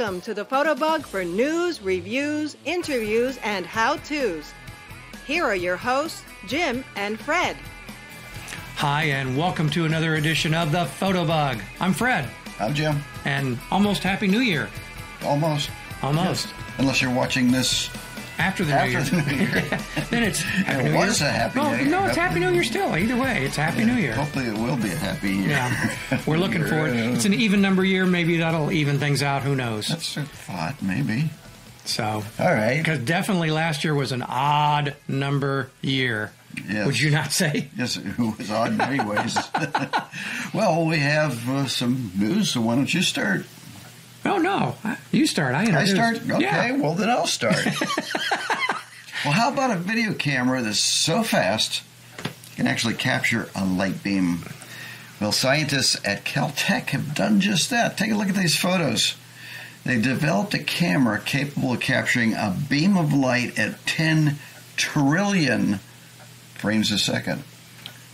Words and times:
Welcome 0.00 0.22
to 0.22 0.32
the 0.32 0.46
Fotobug 0.46 1.04
for 1.04 1.22
news, 1.24 1.82
reviews, 1.82 2.56
interviews, 2.64 3.38
and 3.42 3.66
how 3.66 3.96
to's. 3.96 4.50
Here 5.26 5.44
are 5.44 5.54
your 5.54 5.76
hosts, 5.76 6.22
Jim 6.46 6.82
and 6.96 7.20
Fred. 7.20 7.54
Hi, 8.76 9.02
and 9.02 9.36
welcome 9.36 9.68
to 9.68 9.84
another 9.84 10.14
edition 10.14 10.54
of 10.54 10.72
the 10.72 10.86
Fotobug. 10.86 11.60
I'm 11.80 11.92
Fred, 11.92 12.30
I'm 12.58 12.72
Jim. 12.72 13.04
and 13.26 13.58
almost 13.70 14.02
Happy 14.02 14.26
New 14.26 14.40
Year. 14.40 14.70
Almost. 15.22 15.68
Almost. 16.02 16.48
Unless 16.78 17.02
you're 17.02 17.14
watching 17.14 17.52
this 17.52 17.90
After 18.40 18.64
the 18.64 18.72
after 18.72 19.16
New 19.16 19.22
the 19.22 19.34
Year. 19.36 19.46
New 19.46 19.52
Year. 19.60 19.78
then 20.10 20.22
it's 20.24 20.40
Happy 20.42 20.86
It 20.88 20.92
New 20.92 20.98
was 20.98 21.20
Year. 21.20 21.28
a 21.28 21.32
Happy 21.32 21.58
no, 21.60 21.70
New 21.70 21.76
Year. 21.76 21.88
No, 21.90 22.06
it's 22.06 22.16
Happy 22.16 22.40
New 22.40 22.50
Year 22.52 22.64
still. 22.64 22.96
Either 22.96 23.16
way, 23.16 23.44
it's 23.44 23.56
Happy 23.56 23.84
New 23.84 23.94
Year. 23.94 24.14
Hopefully 24.14 24.46
it 24.46 24.54
will 24.58 24.76
be 24.76 24.90
a 24.90 24.96
happy 24.96 25.30
year. 25.30 25.48
Yeah, 25.50 26.20
we're 26.26 26.38
looking 26.38 26.64
for 26.64 26.86
it. 26.88 26.94
It's 27.14 27.24
an 27.26 27.34
even 27.34 27.60
number 27.60 27.84
year. 27.84 28.06
Maybe 28.06 28.38
that'll 28.38 28.72
even 28.72 28.98
things 28.98 29.22
out. 29.22 29.42
Who 29.42 29.54
knows? 29.54 29.88
That's 29.88 30.16
a 30.16 30.22
thought, 30.24 30.80
maybe. 30.82 31.30
So, 31.84 32.04
All 32.38 32.46
right. 32.54 32.78
because 32.78 33.00
definitely 33.00 33.50
last 33.50 33.84
year 33.84 33.94
was 33.94 34.12
an 34.12 34.22
odd 34.22 34.94
number 35.08 35.70
year. 35.82 36.32
Yes. 36.68 36.86
Would 36.86 37.00
you 37.00 37.10
not 37.10 37.32
say? 37.32 37.68
Yes, 37.76 37.96
it 37.96 38.18
was 38.18 38.50
odd 38.50 38.70
in 38.72 38.76
many 38.76 39.04
ways. 39.04 39.36
well, 40.52 40.84
we 40.86 40.98
have 40.98 41.48
uh, 41.48 41.66
some 41.66 42.10
news, 42.16 42.50
so 42.50 42.60
why 42.60 42.74
don't 42.74 42.92
you 42.92 43.02
start? 43.02 43.44
Oh 44.24 44.36
no, 44.36 44.76
you 45.12 45.26
start. 45.26 45.54
I 45.54 45.62
I 45.80 45.84
start? 45.86 46.16
Okay, 46.30 46.40
Yeah. 46.42 46.72
well, 46.76 46.94
then 46.94 47.08
I'll 47.08 47.26
start. 47.26 47.56
Well, 49.24 49.34
how 49.34 49.52
about 49.52 49.70
a 49.70 49.76
video 49.76 50.14
camera 50.14 50.62
that's 50.62 50.78
so 50.78 51.22
fast 51.22 51.82
you 52.24 52.56
can 52.56 52.66
actually 52.66 52.94
capture 52.94 53.48
a 53.54 53.64
light 53.64 54.02
beam? 54.02 54.44
Well, 55.20 55.32
scientists 55.32 56.00
at 56.06 56.24
Caltech 56.24 56.90
have 56.90 57.14
done 57.14 57.40
just 57.40 57.68
that. 57.68 57.98
Take 57.98 58.12
a 58.12 58.14
look 58.14 58.30
at 58.30 58.34
these 58.34 58.56
photos. 58.56 59.16
They 59.84 60.00
developed 60.00 60.54
a 60.54 60.58
camera 60.58 61.20
capable 61.20 61.74
of 61.74 61.80
capturing 61.80 62.32
a 62.32 62.56
beam 62.68 62.96
of 62.96 63.12
light 63.12 63.58
at 63.58 63.86
10 63.86 64.38
trillion 64.76 65.80
frames 66.54 66.90
a 66.90 66.98
second. 66.98 67.44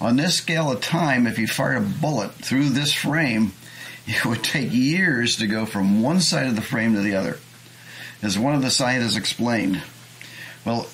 On 0.00 0.16
this 0.16 0.36
scale 0.36 0.70
of 0.70 0.80
time, 0.80 1.26
if 1.26 1.38
you 1.38 1.46
fired 1.46 1.78
a 1.78 1.80
bullet 1.80 2.32
through 2.32 2.70
this 2.70 2.92
frame, 2.92 3.52
it 4.06 4.24
would 4.24 4.42
take 4.42 4.72
years 4.72 5.36
to 5.36 5.46
go 5.46 5.66
from 5.66 6.02
one 6.02 6.20
side 6.20 6.48
of 6.48 6.56
the 6.56 6.62
frame 6.62 6.94
to 6.94 7.00
the 7.00 7.14
other. 7.14 7.38
As 8.22 8.36
one 8.38 8.54
of 8.54 8.62
the 8.62 8.70
scientists 8.70 9.16
explained, 9.16 9.82
well, 10.64 10.88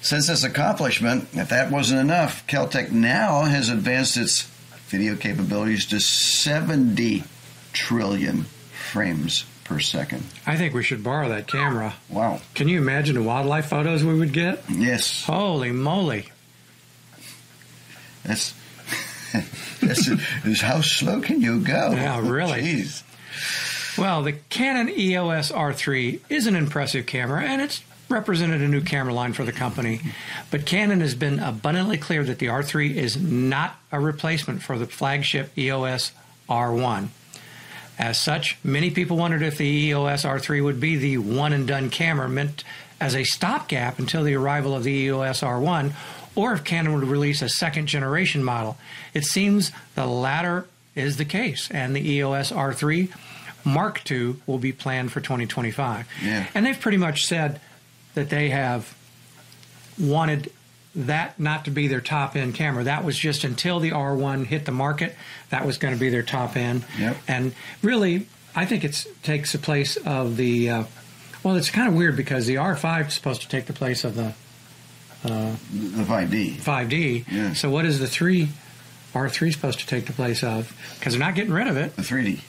since 0.00 0.26
this 0.28 0.44
accomplishment, 0.44 1.28
if 1.32 1.48
that 1.50 1.70
wasn't 1.70 2.00
enough, 2.00 2.46
Caltech 2.46 2.90
now 2.90 3.42
has 3.42 3.68
advanced 3.68 4.16
its 4.16 4.42
video 4.88 5.14
capabilities 5.16 5.86
to 5.86 6.00
70 6.00 7.24
trillion 7.72 8.44
frames 8.72 9.44
per 9.64 9.78
second. 9.78 10.24
I 10.46 10.56
think 10.56 10.74
we 10.74 10.82
should 10.82 11.04
borrow 11.04 11.28
that 11.28 11.46
camera. 11.46 11.94
Wow. 12.08 12.40
Can 12.54 12.68
you 12.68 12.78
imagine 12.78 13.14
the 13.14 13.22
wildlife 13.22 13.66
photos 13.66 14.02
we 14.02 14.18
would 14.18 14.32
get? 14.32 14.64
Yes. 14.68 15.24
Holy 15.24 15.70
moly! 15.70 16.26
That's 18.24 18.54
that's 19.80 20.08
is 20.44 20.60
how 20.60 20.80
slow 20.80 21.20
can 21.20 21.40
you 21.40 21.60
go? 21.60 21.92
Yeah, 21.92 22.20
really. 22.20 22.62
Jeez. 22.62 23.02
Well, 23.96 24.22
the 24.22 24.32
Canon 24.32 24.88
EOS 24.88 25.52
R3 25.52 26.20
is 26.28 26.46
an 26.46 26.56
impressive 26.56 27.06
camera, 27.06 27.44
and 27.44 27.60
it's 27.62 27.82
represented 28.10 28.60
a 28.60 28.68
new 28.68 28.80
camera 28.80 29.14
line 29.14 29.32
for 29.32 29.44
the 29.44 29.52
company. 29.52 30.00
But 30.50 30.66
Canon 30.66 31.00
has 31.00 31.14
been 31.14 31.38
abundantly 31.38 31.96
clear 31.96 32.24
that 32.24 32.38
the 32.38 32.46
R3 32.46 32.94
is 32.94 33.16
not 33.16 33.76
a 33.92 34.00
replacement 34.00 34.62
for 34.62 34.78
the 34.78 34.86
flagship 34.86 35.56
EOS 35.56 36.12
R1. 36.48 37.08
As 37.98 38.20
such, 38.20 38.58
many 38.64 38.90
people 38.90 39.16
wondered 39.16 39.42
if 39.42 39.58
the 39.58 39.66
EOS 39.66 40.24
R3 40.24 40.64
would 40.64 40.80
be 40.80 40.96
the 40.96 41.18
one 41.18 41.52
and 41.52 41.66
done 41.66 41.90
camera 41.90 42.28
meant 42.28 42.64
as 43.00 43.14
a 43.14 43.24
stopgap 43.24 43.98
until 43.98 44.24
the 44.24 44.34
arrival 44.34 44.74
of 44.74 44.84
the 44.84 44.92
EOS 44.92 45.40
R1, 45.40 45.92
or 46.34 46.52
if 46.52 46.64
Canon 46.64 46.94
would 46.94 47.04
release 47.04 47.42
a 47.42 47.48
second 47.48 47.86
generation 47.86 48.42
model. 48.42 48.76
It 49.14 49.24
seems 49.24 49.72
the 49.94 50.06
latter 50.06 50.66
is 50.94 51.16
the 51.16 51.24
case, 51.24 51.70
and 51.70 51.94
the 51.94 52.10
EOS 52.10 52.52
R3 52.52 53.10
Mark 53.64 54.10
II 54.10 54.36
will 54.46 54.58
be 54.58 54.72
planned 54.72 55.12
for 55.12 55.20
2025. 55.20 56.08
Yeah. 56.22 56.46
And 56.54 56.64
they've 56.64 56.78
pretty 56.78 56.96
much 56.96 57.26
said 57.26 57.60
that 58.14 58.30
they 58.30 58.50
have 58.50 58.94
wanted 59.98 60.52
that 60.94 61.38
not 61.38 61.64
to 61.66 61.70
be 61.70 61.86
their 61.86 62.00
top 62.00 62.34
end 62.36 62.54
camera. 62.54 62.84
That 62.84 63.04
was 63.04 63.16
just 63.18 63.44
until 63.44 63.78
the 63.80 63.90
R1 63.90 64.46
hit 64.46 64.64
the 64.64 64.72
market, 64.72 65.14
that 65.50 65.64
was 65.64 65.78
going 65.78 65.94
to 65.94 66.00
be 66.00 66.08
their 66.10 66.22
top 66.22 66.56
end. 66.56 66.84
Yep. 66.98 67.16
And 67.28 67.54
really, 67.82 68.26
I 68.54 68.66
think 68.66 68.84
it 68.84 69.06
takes 69.22 69.52
the 69.52 69.58
place 69.58 69.96
of 69.96 70.36
the. 70.36 70.70
Uh, 70.70 70.84
well, 71.42 71.56
it's 71.56 71.70
kind 71.70 71.88
of 71.88 71.94
weird 71.94 72.16
because 72.16 72.46
the 72.46 72.56
R5 72.56 73.08
is 73.08 73.14
supposed 73.14 73.42
to 73.42 73.48
take 73.48 73.66
the 73.66 73.72
place 73.72 74.04
of 74.04 74.14
the 74.14 74.34
The 75.22 76.04
5D. 76.04 76.56
5D. 76.56 77.24
Yeah. 77.30 77.52
So 77.52 77.70
what 77.70 77.84
is 77.84 77.98
the 77.98 78.06
three 78.06 78.48
R3 79.14 79.52
supposed 79.52 79.80
to 79.80 79.86
take 79.86 80.06
the 80.06 80.12
place 80.12 80.42
of? 80.42 80.74
Because 80.98 81.12
they're 81.12 81.20
not 81.20 81.34
getting 81.34 81.52
rid 81.52 81.68
of 81.68 81.76
it. 81.76 81.94
The 81.96 82.02
3D. 82.02 82.40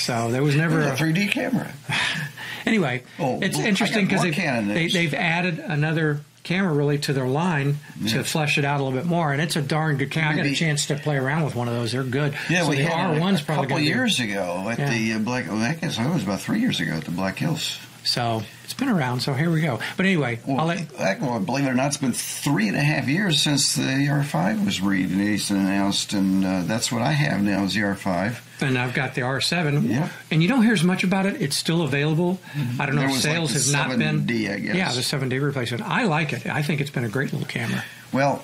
So 0.00 0.30
there 0.30 0.42
was 0.42 0.56
never 0.56 0.80
a 0.80 0.92
3D 0.96 1.30
camera. 1.30 1.72
Anyway, 2.70 3.02
Oh, 3.18 3.40
it's 3.42 3.58
interesting 3.58 4.06
because 4.06 4.22
they, 4.22 4.30
Canon 4.30 4.68
they, 4.68 4.82
news. 4.84 4.92
they've 4.92 5.12
added 5.14 5.58
another 5.58 6.20
camera 6.44 6.72
really 6.72 6.98
to 6.98 7.12
their 7.12 7.26
line 7.26 7.78
Yeah. 8.00 8.18
to 8.18 8.24
flesh 8.24 8.58
it 8.58 8.64
out 8.64 8.80
a 8.80 8.84
little 8.84 8.96
bit 8.98 9.06
more, 9.06 9.32
and 9.32 9.42
it's 9.42 9.56
a 9.56 9.62
darn 9.62 9.96
good 9.96 10.10
camera. 10.12 10.34
I 10.34 10.36
got 10.36 10.46
a 10.46 10.54
chance 10.54 10.86
to 10.86 10.94
play 10.96 11.16
around 11.16 11.44
with 11.44 11.54
one 11.56 11.66
of 11.68 11.74
those; 11.74 11.90
they're 11.92 12.02
good. 12.04 12.34
Yeah, 12.48 12.62
so 12.62 12.70
we 12.70 12.76
the 12.76 12.84
had 12.84 13.16
it 13.16 13.20
R1's 13.20 13.40
a 13.42 13.44
probably 13.44 13.66
couple 13.66 13.80
years 13.80 14.20
ago 14.20 14.68
at 14.70 14.78
Yeah. 14.78 14.88
the 14.90 15.12
uh, 15.14 15.18
Black. 15.18 15.48
Well, 15.48 15.56
I 15.60 15.74
guess 15.74 15.98
it 15.98 16.06
was 16.08 16.22
about 16.22 16.40
three 16.40 16.60
years 16.60 16.78
ago 16.80 16.92
at 16.92 17.04
the 17.04 17.10
Black 17.10 17.38
Hills. 17.38 17.78
So 18.04 18.42
it's 18.64 18.72
been 18.74 18.88
around. 18.88 19.20
So 19.20 19.34
here 19.34 19.50
we 19.50 19.60
go. 19.60 19.78
But 19.96 20.06
anyway, 20.06 20.40
Well, 20.46 20.60
I'll 20.60 20.66
let, 20.66 21.20
well, 21.20 21.38
believe 21.40 21.66
it 21.66 21.68
or 21.68 21.74
not, 21.74 21.88
it's 21.88 21.96
been 21.98 22.12
three 22.12 22.66
and 22.68 22.76
a 22.76 22.80
half 22.80 23.06
years 23.08 23.42
since 23.42 23.74
the 23.74 23.82
R5 23.82 24.64
was 24.64 24.80
released 24.80 25.50
and 25.50 25.58
announced, 25.60 26.12
and 26.14 26.44
uh, 26.44 26.62
that's 26.62 26.90
what 26.90 27.02
I 27.02 27.12
have 27.12 27.42
now 27.42 27.64
is 27.64 27.74
the 27.74 27.80
R5. 27.80 28.40
and 28.62 28.78
I've 28.78 28.94
got 28.94 29.14
the 29.14 29.20
R7. 29.20 29.88
Yeah. 29.88 30.08
And 30.30 30.42
you 30.42 30.48
don't 30.48 30.62
hear 30.62 30.72
as 30.72 30.82
much 30.84 31.04
about 31.04 31.26
it. 31.26 31.40
It's 31.42 31.56
still 31.56 31.82
available. 31.82 32.38
I 32.78 32.86
don't 32.86 32.94
know 32.96 33.02
if 33.04 33.10
like 33.12 33.20
sales 33.20 33.52
the 33.70 33.76
have 33.76 33.88
not 33.90 33.98
been. 33.98 34.26
7D, 34.26 34.50
I 34.54 34.58
guess. 34.60 34.74
Yeah, 34.74 34.92
the 34.92 35.00
7D 35.00 35.42
replacement. 35.42 35.82
I 35.82 36.04
like 36.04 36.32
it. 36.32 36.46
I 36.46 36.62
think 36.62 36.80
it's 36.80 36.90
been 36.90 37.04
a 37.04 37.08
great 37.08 37.32
little 37.32 37.48
camera. 37.48 37.84
Well, 38.12 38.42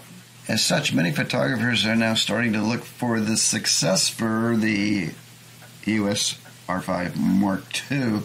as 0.48 0.62
such, 0.64 0.92
many 0.92 1.12
photographers 1.12 1.84
are 1.86 1.96
now 1.96 2.14
starting 2.14 2.52
to 2.52 2.60
look 2.62 2.84
for 2.84 3.20
the 3.20 3.36
success 3.36 4.08
for 4.08 4.54
the 4.56 5.10
EOS 5.88 6.38
R5 6.68 7.16
Mark 7.16 7.64
II. 7.90 8.20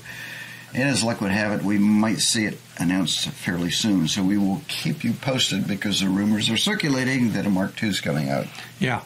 And 0.74 0.84
as 0.84 1.04
luck 1.04 1.20
would 1.22 1.32
have 1.32 1.52
it, 1.60 1.66
we 1.66 1.78
might 1.78 2.20
see 2.20 2.46
it 2.46 2.58
announced 2.78 3.28
fairly 3.30 3.72
soon. 3.72 4.08
So 4.08 4.24
we 4.24 4.38
will 4.38 4.62
keep 4.68 5.04
you 5.04 5.14
posted 5.14 5.68
because 5.68 6.00
the 6.00 6.08
rumors 6.10 6.50
are 6.50 6.58
circulating 6.58 7.34
that 7.34 7.46
a 7.46 7.50
Mark 7.50 7.82
II 7.84 7.90
is 7.90 8.00
coming 8.02 8.30
out. 8.30 8.48
Yeah. 8.80 9.02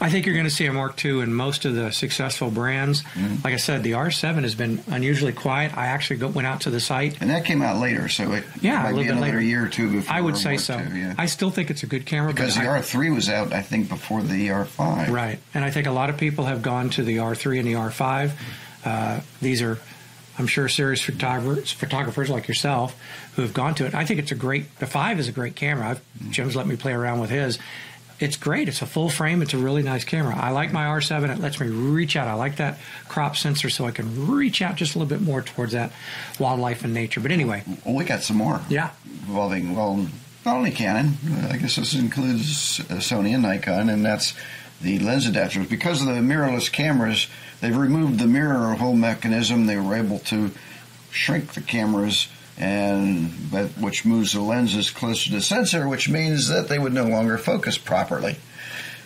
I 0.00 0.10
think 0.10 0.26
you're 0.26 0.34
going 0.34 0.46
to 0.46 0.50
see 0.50 0.66
a 0.66 0.72
Mark 0.72 1.02
II 1.04 1.20
in 1.20 1.32
most 1.32 1.64
of 1.64 1.74
the 1.76 1.92
successful 1.92 2.50
brands. 2.50 3.02
Mm-hmm. 3.02 3.36
Like 3.44 3.54
I 3.54 3.58
said, 3.58 3.84
the 3.84 3.92
R7 3.92 4.42
has 4.42 4.56
been 4.56 4.82
unusually 4.88 5.32
quiet. 5.32 5.76
I 5.76 5.86
actually 5.86 6.16
go, 6.16 6.26
went 6.28 6.48
out 6.48 6.62
to 6.62 6.70
the 6.70 6.80
site. 6.80 7.20
And 7.20 7.30
that 7.30 7.44
came 7.44 7.62
out 7.62 7.80
later, 7.80 8.08
so 8.08 8.32
it 8.32 8.42
Yeah, 8.60 8.82
a 8.82 8.86
little 8.86 8.98
be 8.98 9.04
bit 9.04 9.12
another 9.12 9.26
later. 9.26 9.40
year 9.40 9.64
or 9.64 9.68
two 9.68 9.92
before 9.92 10.12
I 10.16 10.20
would 10.20 10.36
say 10.36 10.50
Mark 10.54 10.60
so. 10.60 10.78
II, 10.80 11.00
yeah. 11.00 11.14
I 11.16 11.26
still 11.26 11.50
think 11.50 11.70
it's 11.70 11.84
a 11.84 11.86
good 11.86 12.06
camera. 12.06 12.32
because 12.32 12.56
the 12.56 12.62
I- 12.62 12.80
R3 12.80 13.14
was 13.14 13.28
out, 13.28 13.52
I 13.52 13.62
think, 13.62 13.88
before 13.88 14.20
the 14.22 14.48
R5. 14.48 15.10
Right. 15.10 15.38
And 15.54 15.64
I 15.64 15.70
think 15.70 15.86
a 15.86 15.92
lot 15.92 16.10
of 16.10 16.16
people 16.16 16.46
have 16.46 16.60
gone 16.60 16.90
to 16.90 17.04
the 17.04 17.18
R3 17.18 17.60
and 17.60 17.68
the 17.68 17.74
R5. 17.74 18.32
Uh, 18.84 19.20
these 19.40 19.62
are, 19.62 19.78
I'm 20.38 20.46
sure, 20.46 20.68
serious 20.68 21.00
photographers, 21.00 21.70
photographers 21.72 22.28
like 22.30 22.48
yourself 22.48 23.00
who 23.36 23.42
have 23.42 23.54
gone 23.54 23.74
to 23.76 23.86
it. 23.86 23.94
I 23.94 24.04
think 24.04 24.18
it's 24.20 24.32
a 24.32 24.34
great, 24.34 24.78
the 24.78 24.86
5 24.86 25.18
is 25.20 25.28
a 25.28 25.32
great 25.32 25.54
camera. 25.54 25.90
I've, 25.90 26.30
Jim's 26.30 26.56
let 26.56 26.66
me 26.66 26.76
play 26.76 26.92
around 26.92 27.20
with 27.20 27.30
his. 27.30 27.58
It's 28.20 28.36
great. 28.36 28.68
It's 28.68 28.80
a 28.80 28.86
full 28.86 29.08
frame. 29.10 29.42
It's 29.42 29.54
a 29.54 29.58
really 29.58 29.82
nice 29.82 30.04
camera. 30.04 30.36
I 30.36 30.50
like 30.50 30.72
my 30.72 30.84
R7. 30.84 31.36
It 31.36 31.40
lets 31.40 31.58
me 31.60 31.66
reach 31.66 32.14
out. 32.16 32.28
I 32.28 32.34
like 32.34 32.56
that 32.56 32.78
crop 33.08 33.36
sensor 33.36 33.68
so 33.70 33.86
I 33.86 33.90
can 33.90 34.28
reach 34.28 34.62
out 34.62 34.76
just 34.76 34.94
a 34.94 34.98
little 34.98 35.08
bit 35.08 35.20
more 35.24 35.42
towards 35.42 35.72
that 35.72 35.92
wildlife 36.38 36.84
and 36.84 36.94
nature. 36.94 37.20
But 37.20 37.32
anyway, 37.32 37.62
Well, 37.84 37.96
we 37.96 38.04
got 38.04 38.22
some 38.22 38.36
more. 38.36 38.60
yeah. 38.68 38.90
involving, 39.26 39.74
well, 39.74 39.96
not 40.46 40.56
only 40.56 40.70
Canon, 40.70 41.14
I 41.50 41.56
guess 41.56 41.74
this 41.76 41.94
includes 41.94 42.78
Sony 42.80 43.34
and 43.34 43.42
Nikon, 43.42 43.88
and 43.88 44.04
that's 44.04 44.34
the 44.80 44.98
lens 44.98 45.26
adapters. 45.26 45.68
Because 45.68 46.00
of 46.00 46.08
the 46.08 46.14
mirrorless 46.14 46.70
cameras, 46.70 47.26
they've 47.60 47.76
removed 47.76 48.18
the 48.18 48.26
mirror 48.26 48.74
hole 48.74 48.94
mechanism. 48.96 49.66
They 49.66 49.76
were 49.76 49.96
able 49.96 50.18
to 50.20 50.50
shrink 51.10 51.54
the 51.54 51.60
cameras, 51.60 52.28
and 52.58 53.30
that, 53.50 53.68
which 53.78 54.04
moves 54.04 54.32
the 54.32 54.40
lenses 54.40 54.90
closer 54.90 55.28
to 55.30 55.36
the 55.36 55.40
sensor, 55.40 55.88
which 55.88 56.08
means 56.08 56.48
that 56.48 56.68
they 56.68 56.78
would 56.78 56.92
no 56.92 57.04
longer 57.04 57.38
focus 57.38 57.78
properly. 57.78 58.36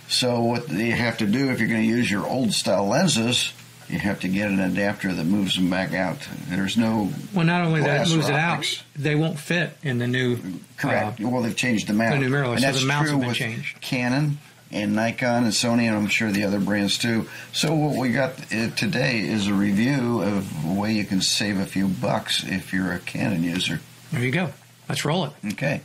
So 0.09 0.41
what 0.41 0.70
you 0.70 0.93
have 0.93 1.19
to 1.19 1.26
do 1.26 1.50
if 1.50 1.61
you're 1.61 1.69
going 1.69 1.82
to 1.82 1.87
use 1.87 2.11
your 2.11 2.26
old 2.26 2.53
style 2.53 2.87
lenses, 2.87 3.53
you 3.91 3.99
have 3.99 4.20
to 4.20 4.29
get 4.29 4.49
an 4.49 4.61
adapter 4.61 5.12
that 5.12 5.25
moves 5.25 5.56
them 5.56 5.70
back 5.70 5.93
out. 5.94 6.26
There's 6.49 6.76
no 6.76 7.11
Well, 7.35 7.47
not 7.47 7.65
only 7.65 7.82
that, 7.82 8.09
moves 8.09 8.29
it 8.29 8.35
out, 8.35 8.82
they 8.97 9.15
won't 9.15 9.38
fit 9.38 9.76
in 9.82 9.99
the 9.99 10.06
new. 10.06 10.38
Correct. 10.76 11.20
Uh, 11.20 11.29
well, 11.29 11.43
they've 11.43 11.56
changed 11.56 11.88
the 11.88 11.94
mount. 11.94 12.20
the 12.20 12.29
new 12.29 12.35
mirrorless, 12.35 12.53
and 12.53 12.61
so 12.61 12.67
that's 12.67 12.81
the 12.81 12.87
mounts 12.87 13.11
true 13.11 13.19
have 13.19 13.20
been 13.20 13.29
with 13.29 13.37
changed. 13.37 13.81
Canon, 13.81 14.38
and 14.70 14.94
Nikon 14.94 15.44
and 15.44 15.53
Sony, 15.53 15.85
and 15.85 15.97
I'm 15.97 16.09
sure 16.09 16.31
the 16.31 16.44
other 16.44 16.61
brands 16.61 16.99
too. 16.99 17.29
So 17.53 17.75
what 17.75 17.97
we 17.97 18.11
got 18.11 18.53
uh, 18.53 18.70
today 18.70 19.20
is 19.20 19.47
a 19.47 19.55
review 19.55 20.23
of 20.23 20.65
a 20.65 20.75
way 20.75 20.93
you 20.93 21.05
can 21.05 21.20
save 21.20 21.59
a 21.59 21.67
few 21.67 21.88
bucks 21.88 22.44
if 22.44 22.73
you're 22.73 22.93
a 22.93 22.99
Canon 22.99 23.43
user. 23.43 23.81
There 24.12 24.23
you 24.23 24.31
go. 24.31 24.50
Let's 24.88 25.05
roll 25.05 25.25
it. 25.26 25.32
Okay. 25.53 25.82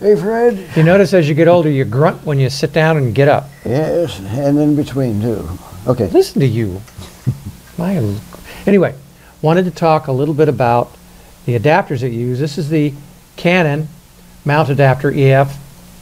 Hey, 0.00 0.16
Fred. 0.16 0.66
You 0.76 0.82
notice 0.82 1.12
as 1.12 1.28
you 1.28 1.34
get 1.34 1.46
older, 1.46 1.68
you 1.68 1.84
grunt 1.84 2.24
when 2.24 2.38
you 2.38 2.48
sit 2.48 2.72
down 2.72 2.96
and 2.96 3.14
get 3.14 3.28
up. 3.28 3.50
Yes, 3.66 4.18
and 4.18 4.58
in 4.58 4.74
between, 4.74 5.20
too. 5.20 5.46
Okay. 5.86 6.08
Listen 6.08 6.40
to 6.40 6.46
you. 6.46 6.80
My, 7.76 8.18
anyway, 8.66 8.94
wanted 9.42 9.66
to 9.66 9.70
talk 9.70 10.06
a 10.06 10.12
little 10.12 10.32
bit 10.32 10.48
about 10.48 10.96
the 11.44 11.58
adapters 11.58 12.00
that 12.00 12.12
you 12.12 12.20
use. 12.20 12.38
This 12.38 12.56
is 12.56 12.70
the 12.70 12.94
Canon 13.36 13.88
mount 14.46 14.70
adapter 14.70 15.12
EF 15.12 15.54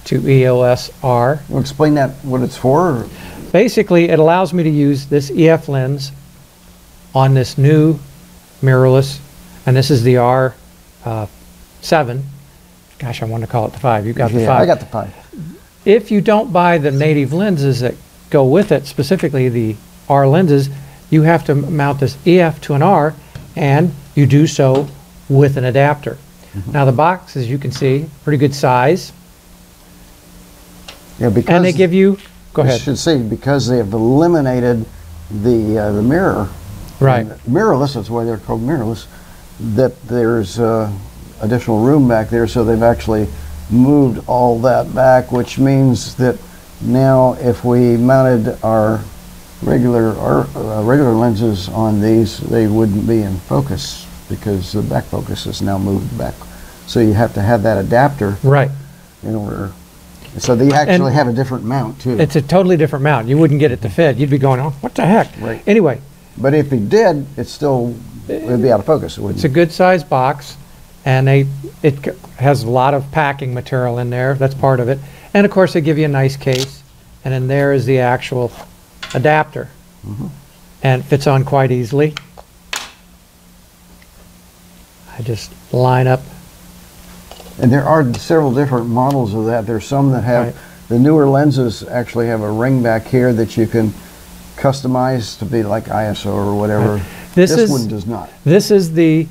to 0.05 0.29
EOS 0.29 0.93
R. 1.03 1.41
You 1.49 1.59
explain 1.59 1.95
that, 1.95 2.11
what 2.25 2.43
it's 2.43 2.57
for? 2.57 3.09
Basically, 3.51 4.11
it 4.11 4.21
allows 4.21 4.55
me 4.55 4.63
to 4.63 4.71
use 4.71 5.07
this 5.07 5.29
EF 5.35 5.69
lens 5.69 6.13
on 7.17 7.35
this 7.35 7.59
new 7.59 7.99
mirrorless, 8.63 9.19
and 9.67 9.77
this 9.77 9.91
is 9.91 10.05
the 10.05 10.15
R7. 10.15 10.55
Uh, 11.05 11.27
Gosh, 12.99 13.23
I 13.23 13.27
want 13.27 13.43
to 13.43 13.47
call 13.47 13.67
it 13.67 13.73
the 13.73 13.79
5. 13.79 14.07
You've 14.07 14.17
got 14.17 14.33
the 14.33 14.41
yeah, 14.41 14.47
5. 14.47 14.61
I 14.63 14.67
got 14.67 14.81
the 14.81 14.87
five. 14.87 15.15
if 15.85 16.11
you 16.11 16.21
don't 16.21 16.53
buy 16.53 16.79
the 16.79 16.91
native 16.91 17.33
lenses 17.33 17.81
that 17.81 17.95
go 18.31 18.45
with 18.45 18.73
it, 18.73 18.87
specifically 18.87 19.49
the 19.49 19.77
R 20.09 20.27
lenses, 20.27 20.69
you 21.11 21.23
have 21.23 21.45
to 21.47 21.55
mount 21.55 22.01
this 22.01 22.19
EF 22.27 22.61
to 22.63 22.75
an 22.75 22.83
R, 22.83 23.15
and 23.57 23.93
you 24.15 24.27
do 24.27 24.47
so 24.47 24.89
with 25.29 25.57
an 25.57 25.65
adapter. 25.65 26.19
Mm-hmm. 26.55 26.73
Now 26.73 26.85
the 26.85 26.93
box, 26.93 27.37
as 27.37 27.49
you 27.49 27.59
can 27.59 27.71
see, 27.73 28.07
pretty 28.25 28.39
good 28.39 28.55
size, 28.55 29.13
Yeah, 31.19 31.31
because 31.31 31.57
and 31.57 31.65
they 31.65 31.73
give 31.73 31.93
you. 31.93 32.19
Go 32.55 32.63
I 32.63 32.67
ahead. 32.67 32.81
should 32.81 32.99
say 32.99 33.23
because 33.23 33.69
they 33.69 33.77
have 33.77 33.93
eliminated 33.93 34.85
the 35.31 35.79
uh, 35.79 35.93
the 35.93 36.03
mirror. 36.03 36.49
Right. 37.01 37.27
Mirrorless. 37.47 37.95
That's 37.95 38.11
why 38.11 38.25
they're 38.25 38.39
called 38.39 38.63
mirrorless. 38.63 39.07
That 39.61 40.01
there's 40.09 40.59
uh, 40.59 40.91
additional 41.41 41.81
room 41.81 42.09
back 42.09 42.29
there, 42.31 42.47
so 42.47 42.65
they've 42.65 42.83
actually 42.83 43.27
moved 43.71 44.27
all 44.27 44.59
that 44.61 44.95
back, 44.95 45.31
which 45.33 45.59
means 45.59 46.15
that 46.17 46.39
now 46.81 47.35
if 47.35 47.65
we 47.65 47.97
mounted 47.97 48.57
our 48.63 49.01
regular 49.63 50.17
our 50.19 50.47
uh, 50.57 50.83
regular 50.85 51.13
lenses 51.13 51.69
on 51.69 52.01
these, 52.01 52.39
they 52.39 52.67
wouldn't 52.67 53.07
be 53.07 53.23
in 53.23 53.37
focus 53.41 54.07
because 54.29 54.73
the 54.73 54.83
back 54.83 55.05
focus 55.05 55.47
is 55.47 55.61
now 55.63 55.79
moved 55.79 56.17
back. 56.17 56.35
So 56.87 57.01
you 57.01 57.13
have 57.15 57.35
to 57.35 57.43
have 57.43 57.63
that 57.65 57.79
adapter 57.79 58.39
Right. 58.43 58.71
in 59.23 59.35
order. 59.35 59.73
So 60.39 60.55
they 60.55 60.71
actually 60.73 61.13
have 61.15 61.27
a 61.27 61.33
different 61.33 61.65
mount 61.65 62.01
too. 62.01 62.19
It's 62.19 62.37
a 62.37 62.43
totally 62.43 62.77
different 62.77 63.03
mount. 63.03 63.29
You 63.29 63.39
wouldn't 63.39 63.59
get 63.61 63.73
it 63.73 63.83
to 63.83 63.89
fit. 63.89 64.17
You'd 64.19 64.31
be 64.31 64.39
going, 64.39 64.61
oh, 64.61 64.71
what 64.81 64.95
the 64.95 65.05
heck? 65.05 65.29
Right. 65.41 65.63
Anyway, 65.67 66.01
But 66.37 66.55
if 66.55 66.71
he 66.71 66.79
did, 66.79 67.27
it 67.37 67.47
still 67.49 67.95
it 68.29 68.43
would 68.45 68.63
be 68.63 68.71
out 68.71 68.79
of 68.81 68.87
focus, 68.87 69.17
it 69.19 69.23
wouldn't 69.23 69.39
It's 69.39 69.45
a 69.45 69.49
good 69.49 69.73
size 69.73 70.05
box, 70.05 70.57
and 71.09 71.27
they 71.27 71.47
it 71.83 72.05
c- 72.05 72.11
has 72.37 72.65
a 72.65 72.69
lot 72.71 72.93
of 72.93 73.11
packing 73.13 73.55
material 73.55 73.99
in 73.99 74.11
there. 74.11 74.35
That's 74.35 74.55
part 74.55 74.79
of 74.79 74.89
it, 74.91 74.99
and 75.33 75.47
of 75.47 75.51
course 75.51 75.73
they 75.73 75.81
give 75.81 75.97
you 75.97 76.05
a 76.05 76.09
nice 76.09 76.37
case, 76.37 76.83
and 77.25 77.33
then 77.33 77.49
there 77.49 77.73
is 77.73 77.87
the 77.87 77.99
actual 78.01 78.53
adapter, 79.15 79.71
mm-hmm. 80.07 80.27
and 80.83 81.01
it 81.03 81.05
fits 81.07 81.27
on 81.27 81.47
quite 81.47 81.73
easily. 81.73 82.15
I 85.19 85.23
just 85.23 85.51
line 85.73 86.07
up. 86.07 86.21
And 87.61 87.73
there 87.73 87.85
are 87.85 88.13
several 88.15 88.53
different 88.53 88.87
models 88.89 89.35
of 89.35 89.47
that. 89.47 89.67
There's 89.67 89.87
some 89.87 90.13
that 90.13 90.23
have, 90.25 90.47
Right. 90.49 90.55
the 90.89 90.99
newer 90.99 91.27
lenses 91.27 91.83
actually 91.89 92.27
have 92.27 92.43
a 92.43 92.53
ring 92.53 92.83
back 92.83 93.07
here 93.07 93.33
that 93.33 93.57
you 93.57 93.67
can 93.67 93.95
customize 94.57 95.39
to 95.39 95.47
be 95.47 95.63
like 95.63 95.85
ISO 95.87 96.33
or 96.33 96.55
whatever. 96.55 97.01
This 97.35 97.51
is- 97.51 97.71
one 97.71 97.89
does 97.89 98.07
not. 98.07 98.31
This 98.45 98.71
is 98.71 98.93
the 98.93 99.27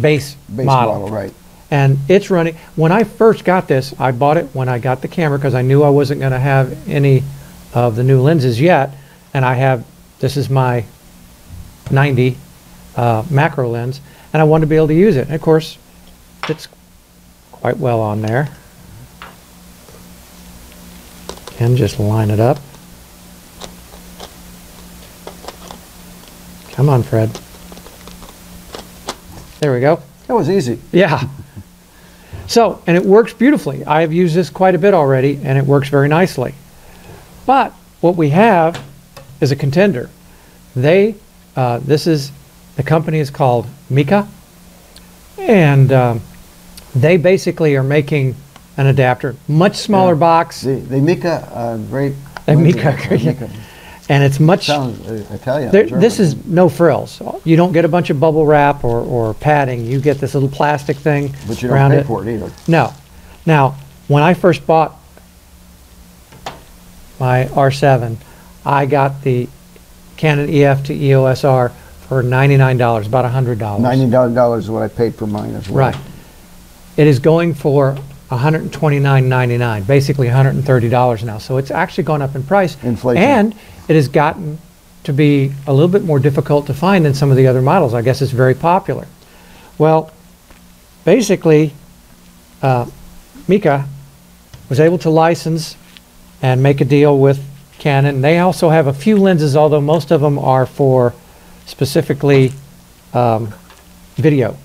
base, 0.00 0.34
Base 0.54 0.66
model. 0.66 1.08
right. 1.08 1.32
And 1.70 1.98
it's 2.08 2.30
running, 2.30 2.56
when 2.76 2.92
I 2.92 3.04
first 3.04 3.44
got 3.44 3.66
this, 3.66 3.98
I 3.98 4.12
bought 4.12 4.36
it 4.36 4.46
when 4.54 4.68
I 4.68 4.78
got 4.78 5.02
the 5.02 5.08
camera 5.08 5.38
because 5.38 5.54
I 5.54 5.62
knew 5.62 5.82
I 5.82 5.88
wasn't 5.88 6.20
going 6.20 6.32
to 6.32 6.38
have 6.38 6.88
any 6.88 7.24
of 7.72 7.96
the 7.96 8.04
new 8.04 8.20
lenses 8.20 8.60
yet. 8.60 8.94
And 9.32 9.44
I 9.44 9.54
have, 9.54 9.84
this 10.20 10.36
is 10.36 10.48
my 10.48 10.84
90 11.90 12.36
uh, 12.96 13.24
macro 13.30 13.68
lens, 13.68 14.00
and 14.32 14.40
I 14.40 14.44
wanted 14.44 14.62
to 14.62 14.66
be 14.68 14.76
able 14.76 14.88
to 14.88 14.94
use 14.94 15.16
it. 15.16 15.26
And 15.26 15.34
of 15.34 15.42
course, 15.42 15.76
fits 16.44 16.68
quite 17.50 17.76
well 17.76 18.00
on 18.00 18.22
there. 18.22 18.54
And 21.58 21.76
just 21.76 21.98
line 21.98 22.30
it 22.30 22.40
up. 22.40 22.58
Come 26.72 26.88
on, 26.88 27.02
Fred. 27.02 27.30
There 29.64 29.72
we 29.72 29.80
go. 29.80 30.02
That 30.26 30.34
was 30.34 30.50
easy. 30.50 30.78
Yeah. 30.92 31.26
So, 32.46 32.82
and 32.86 32.98
it 32.98 33.02
works 33.02 33.32
beautifully. 33.32 33.82
I 33.86 34.02
have 34.02 34.12
used 34.12 34.34
this 34.34 34.50
quite 34.50 34.74
a 34.74 34.78
bit 34.78 34.92
already, 34.92 35.40
and 35.42 35.56
it 35.56 35.64
works 35.64 35.88
very 35.88 36.06
nicely. 36.06 36.52
But 37.46 37.72
what 38.02 38.14
we 38.14 38.28
have 38.28 38.84
is 39.40 39.52
a 39.52 39.56
contender. 39.56 40.10
They, 40.76 41.14
uh, 41.56 41.78
this 41.78 42.06
is, 42.06 42.30
the 42.76 42.82
company 42.82 43.20
is 43.20 43.30
called 43.30 43.66
Meike, 43.88 44.26
and 45.38 45.90
um, 45.90 46.20
they 46.94 47.16
basically 47.16 47.74
are 47.76 47.82
making 47.82 48.36
an 48.76 48.86
adapter, 48.88 49.34
much 49.48 49.76
smaller 49.76 50.12
Yeah. 50.12 50.18
box, 50.18 50.60
They, 50.60 50.74
they 50.80 51.00
make 51.00 51.24
a, 51.24 51.38
a 51.54 51.78
great. 51.88 52.12
They 52.44 52.54
lens 52.54 52.76
make 52.76 52.84
a 52.84 53.14
adapter. 53.14 53.50
Great- 54.06 54.08
They 54.08 54.10
make 54.10 54.10
a- 54.10 54.12
and 54.12 54.22
it's 54.24 54.40
much. 54.40 54.66
Sounds 54.66 55.30
Italian. 55.30 55.70
There, 55.72 55.86
this 55.86 56.20
is 56.20 56.36
no 56.46 56.68
frills. 56.68 57.20
You 57.44 57.56
don't 57.56 57.72
get 57.72 57.84
a 57.84 57.88
bunch 57.88 58.10
of 58.10 58.20
bubble 58.20 58.46
wrap 58.46 58.84
or, 58.84 59.00
or 59.00 59.34
padding. 59.34 59.86
You 59.86 60.00
get 60.00 60.18
this 60.18 60.34
little 60.34 60.48
plastic 60.48 60.96
thing 60.96 61.34
But 61.46 61.62
you 61.62 61.68
don't 61.68 61.76
around 61.76 61.90
pay 61.92 61.98
it. 61.98 62.06
for 62.06 62.22
it 62.26 62.32
either. 62.34 62.50
No. 62.68 62.92
Now, 63.46 63.76
when 64.08 64.22
I 64.22 64.34
first 64.34 64.66
bought 64.66 64.96
my 67.20 67.44
R7, 67.46 68.16
I 68.66 68.86
got 68.86 69.22
the 69.22 69.48
Canon 70.16 70.48
EF 70.50 70.84
to 70.84 70.94
EOS 70.94 71.44
R 71.44 71.70
for 72.08 72.22
$99, 72.22 73.06
about 73.06 73.24
$100. 73.24 73.80
Ninety 73.80 74.10
dollars 74.10 74.64
is 74.64 74.70
what 74.70 74.82
I 74.82 74.88
paid 74.88 75.14
for 75.14 75.26
mine 75.26 75.54
as 75.54 75.68
well. 75.68 75.90
Right. 75.90 75.96
It 76.96 77.06
is 77.06 77.18
going 77.18 77.54
for 77.54 77.96
$129.99, 78.30 79.86
basically 79.86 80.28
$130 80.28 81.24
now. 81.24 81.38
So 81.38 81.56
it's 81.56 81.70
actually 81.70 82.04
gone 82.04 82.22
up 82.22 82.34
in 82.34 82.42
price. 82.42 82.76
Inflation. 82.82 83.22
And 83.22 83.54
it 83.88 83.96
has 83.96 84.08
gotten 84.08 84.58
to 85.04 85.12
be 85.12 85.52
a 85.66 85.72
little 85.72 85.88
bit 85.88 86.04
more 86.04 86.18
difficult 86.18 86.66
to 86.66 86.74
find 86.74 87.04
than 87.04 87.14
some 87.14 87.30
of 87.30 87.36
the 87.36 87.46
other 87.46 87.62
models. 87.62 87.94
I 87.94 88.02
guess 88.02 88.22
it's 88.22 88.32
very 88.32 88.54
popular. 88.54 89.06
Well, 89.78 90.12
basically, 91.04 91.72
uh, 92.62 92.86
Meike 93.46 93.84
was 94.68 94.80
able 94.80 94.98
to 94.98 95.10
license 95.10 95.76
and 96.40 96.62
make 96.62 96.80
a 96.80 96.84
deal 96.84 97.18
with 97.18 97.44
Canon. 97.78 98.22
They 98.22 98.38
also 98.38 98.70
have 98.70 98.86
a 98.86 98.94
few 98.94 99.16
lenses, 99.16 99.56
although 99.56 99.80
most 99.80 100.10
of 100.10 100.20
them 100.20 100.38
are 100.38 100.64
for 100.64 101.14
specifically 101.66 102.52
um, 103.12 103.52
video. 104.14 104.56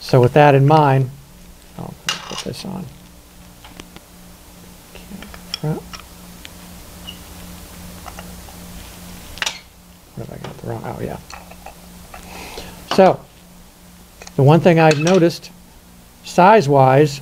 So 0.00 0.20
with 0.20 0.34
that 0.34 0.54
in 0.54 0.66
mind, 0.66 1.10
I'll 1.78 1.94
put 2.06 2.38
this 2.44 2.64
on. 2.64 2.86
What 10.16 10.28
have 10.28 10.40
I 10.40 10.46
got 10.46 10.56
the 10.58 10.66
wrong? 10.68 10.82
Oh 10.84 11.00
yeah. 11.02 11.18
So 12.94 13.20
the 14.36 14.42
one 14.42 14.60
thing 14.60 14.78
I've 14.78 14.98
noticed, 15.00 15.50
size-wise, 16.24 17.20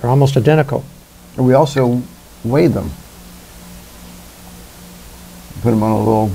they're 0.00 0.10
almost 0.10 0.36
identical. 0.36 0.84
And 1.36 1.46
we 1.46 1.54
also 1.54 2.02
weighed 2.44 2.72
them. 2.72 2.90
Put 5.62 5.70
them 5.70 5.82
on 5.82 5.90
a 5.90 5.98
little 5.98 6.30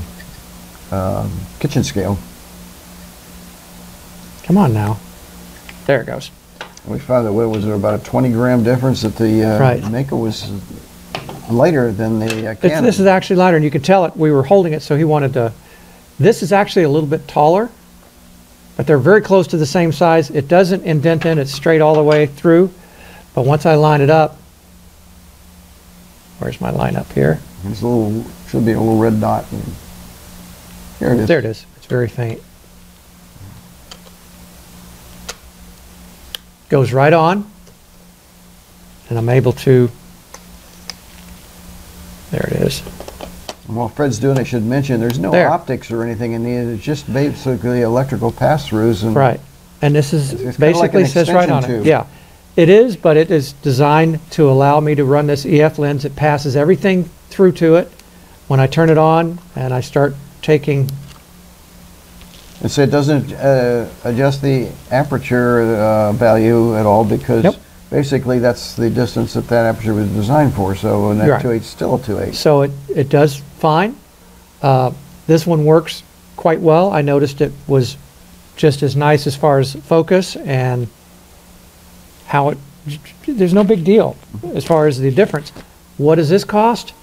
um, 0.91 1.31
kitchen 1.59 1.83
scale. 1.83 2.17
Come 4.43 4.57
on 4.57 4.73
now. 4.73 4.99
There 5.85 6.01
it 6.01 6.05
goes. 6.05 6.31
We 6.85 6.99
found 6.99 7.27
that 7.27 7.33
what 7.33 7.49
was 7.49 7.63
there 7.65 7.75
about 7.75 7.99
a 7.99 8.03
20 8.03 8.31
gram 8.31 8.63
difference 8.63 9.01
that 9.03 9.15
the 9.15 9.43
uh, 9.43 9.59
Right. 9.59 9.91
Mako 9.91 10.17
was 10.17 10.51
lighter 11.58 11.91
than 11.91 12.20
the 12.20 12.48
uh, 12.48 12.51
It's, 12.51 12.62
Canon. 12.62 12.84
this 12.84 13.00
is 13.00 13.05
actually 13.05 13.38
lighter, 13.38 13.58
and 13.58 13.63
you 13.63 13.72
can 13.72 13.81
tell 13.81 14.05
it. 14.05 14.15
We 14.15 14.31
were 14.31 14.43
holding 14.43 14.74
it, 14.74 14.81
so 14.81 14.96
he 14.98 15.03
wanted 15.03 15.34
to. 15.34 15.53
This 16.20 16.43
is 16.43 16.51
actually 16.51 16.84
a 16.84 16.89
little 16.89 17.10
bit 17.10 17.27
taller, 17.27 17.70
but 18.77 18.88
they're 18.88 18.98
very 18.98 19.22
close 19.22 19.48
to 19.48 19.58
the 19.58 19.65
same 19.65 19.91
size. 19.91 20.29
It 20.29 20.48
doesn't 20.48 20.84
indent 20.84 21.25
in, 21.25 21.39
it's 21.39 21.51
straight 21.51 21.81
all 21.81 21.96
the 21.96 22.03
way 22.03 22.25
through. 22.27 22.72
But 23.34 23.46
once 23.46 23.65
I 23.65 23.75
line 23.75 24.01
it 24.01 24.10
up, 24.10 24.38
where's 26.39 26.60
my 26.62 26.70
line 26.70 26.96
up 26.96 27.12
here? 27.13 27.39
There's 27.63 27.81
a 27.81 27.88
little, 27.88 28.25
should 28.50 28.65
be 28.65 28.74
a 28.74 28.79
little 28.79 28.98
red 29.00 29.20
dot. 29.22 29.46
and- 29.51 29.63
Here 31.00 31.13
it 31.13 31.20
is. 31.22 31.27
There 31.27 31.39
it 31.39 31.46
is. 31.46 31.65
It's 31.77 31.86
very 31.86 32.08
faint. 32.10 32.41
Goes 36.70 36.93
right 36.93 37.13
on. 37.13 37.50
And 39.10 39.17
I'm 39.17 39.27
able 39.29 39.51
to, 39.53 39.89
there 42.31 42.48
it 42.48 42.53
is. 42.62 42.81
And 43.67 43.70
While 43.81 43.89
Fred's 43.89 44.19
doing 44.19 44.38
it, 44.38 44.41
I 44.41 44.43
should 44.43 44.63
mention, 44.63 45.00
there's 45.00 45.17
no 45.17 45.31
There. 45.31 45.50
optics 45.50 45.89
or 45.89 46.03
anything 46.03 46.33
in 46.33 46.43
these, 46.43 46.67
it's 46.75 46.83
just 46.83 47.11
basically 47.11 47.81
electrical 47.81 48.31
pass-throughs 48.31 49.01
and. 49.01 49.15
Right. 49.15 49.39
And 49.81 49.95
this 49.95 50.13
is, 50.13 50.33
It's- 50.33 50.50
it's 50.50 50.59
like 50.59 50.73
basically 50.73 51.01
an 51.01 51.07
says 51.07 51.31
right 51.31 51.50
on 51.50 51.57
extension 51.63 51.88
it. 51.88 51.89
Yeah. 51.89 52.03
It 52.55 52.69
is, 52.69 52.95
but 52.95 53.17
it 53.17 53.31
is 53.31 53.53
designed 53.53 54.19
to 54.31 54.51
allow 54.51 54.79
me 54.81 54.93
to 54.93 55.03
run 55.03 55.25
this 55.25 55.47
EF 55.47 55.79
lens. 55.79 56.05
It 56.05 56.15
passes 56.15 56.55
everything 56.55 57.09
through 57.31 57.53
to 57.53 57.73
it. 57.77 57.91
When 58.47 58.59
I 58.59 58.67
turn 58.67 58.91
it 58.91 59.00
on 59.00 59.39
and 59.55 59.73
I 59.73 59.81
start 59.81 60.13
taking, 60.43 60.88
And 62.61 62.69
so 62.69 62.83
it 62.83 62.91
doesn't 62.91 63.33
uh, 63.33 63.88
adjust 64.03 64.43
the 64.43 64.67
aperture 64.91 65.61
uh, 65.75 66.11
value 66.11 66.77
at 66.77 66.85
all 66.85 67.03
because 67.03 67.43
Nope. 67.45 67.55
Basically 67.91 68.39
that's 68.39 68.75
the 68.75 68.89
distance 68.89 69.33
that 69.33 69.48
that 69.50 69.65
aperture 69.67 69.93
was 69.93 70.07
designed 70.10 70.53
for. 70.55 70.75
So 70.75 71.12
and 71.12 71.19
that 71.21 71.29
Right. 71.29 71.43
2.8 71.45 71.55
is 71.57 71.65
still 71.67 71.95
a 71.95 72.00
2.8. 72.00 72.33
so 72.33 72.62
it, 72.63 72.71
it 72.89 73.10
does 73.10 73.36
fine. 73.60 73.95
Uh, 74.63 74.91
This 75.27 75.45
one 75.45 75.65
works 75.65 76.01
quite 76.36 76.60
well. 76.62 76.91
I 76.91 77.01
noticed 77.01 77.41
it 77.41 77.51
was 77.67 77.98
just 78.55 78.81
as 78.83 78.95
nice 78.95 79.27
as 79.27 79.36
far 79.36 79.60
as 79.60 79.75
focus 79.75 80.36
and 80.36 80.88
how 82.27 82.50
it, 82.50 82.57
there's 83.27 83.53
no 83.53 83.63
big 83.63 83.83
deal 83.83 84.15
as 84.55 84.65
far 84.65 84.88
as 84.88 85.00
the 85.00 85.12
difference. 85.12 85.51
What 85.98 86.15
does 86.15 86.29
this 86.29 86.43
cost? 86.43 86.93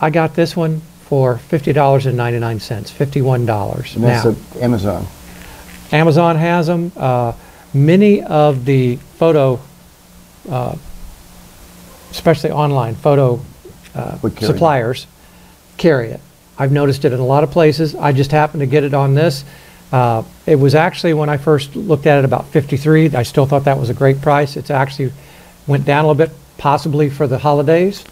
I 0.00 0.10
got 0.10 0.34
this 0.34 0.56
one 0.56 0.80
for 1.08 1.36
$50.99, 1.50 2.16
$51 2.16 3.94
that's 4.00 4.24
now. 4.24 4.60
Amazon. 4.60 5.06
Amazon 5.92 6.36
has 6.36 6.66
them. 6.66 6.92
Uh, 6.96 7.32
many 7.72 8.22
of 8.22 8.64
the 8.64 8.96
photo, 9.18 9.60
uh, 10.48 10.76
especially 12.10 12.50
online 12.50 12.94
photo 12.94 13.40
uh, 13.94 14.18
Would 14.22 14.36
carry 14.36 14.50
it. 14.50 14.52
suppliers, 14.54 15.06
carry 15.76 16.08
it. 16.10 16.20
I've 16.58 16.72
noticed 16.72 17.04
it 17.04 17.12
in 17.12 17.20
a 17.20 17.24
lot 17.26 17.44
of 17.44 17.50
places. 17.50 17.94
I 17.94 18.12
just 18.12 18.30
happened 18.30 18.60
to 18.60 18.66
get 18.66 18.84
it 18.84 18.94
on 18.94 19.14
this. 19.14 19.44
Uh, 19.92 20.22
it 20.46 20.56
was 20.56 20.74
actually 20.74 21.14
when 21.14 21.28
I 21.28 21.36
first 21.36 21.76
looked 21.76 22.06
at 22.06 22.18
it 22.18 22.24
about 22.24 22.46
53. 22.48 23.14
I 23.14 23.22
still 23.22 23.46
thought 23.46 23.64
that 23.64 23.78
was 23.78 23.90
a 23.90 23.94
great 23.94 24.20
price. 24.20 24.56
It's 24.56 24.70
actually 24.70 25.12
went 25.66 25.84
down 25.84 26.04
a 26.04 26.08
little 26.08 26.26
bit, 26.26 26.34
possibly 26.58 27.10
for 27.10 27.26
the 27.26 27.38
holidays, 27.38 28.04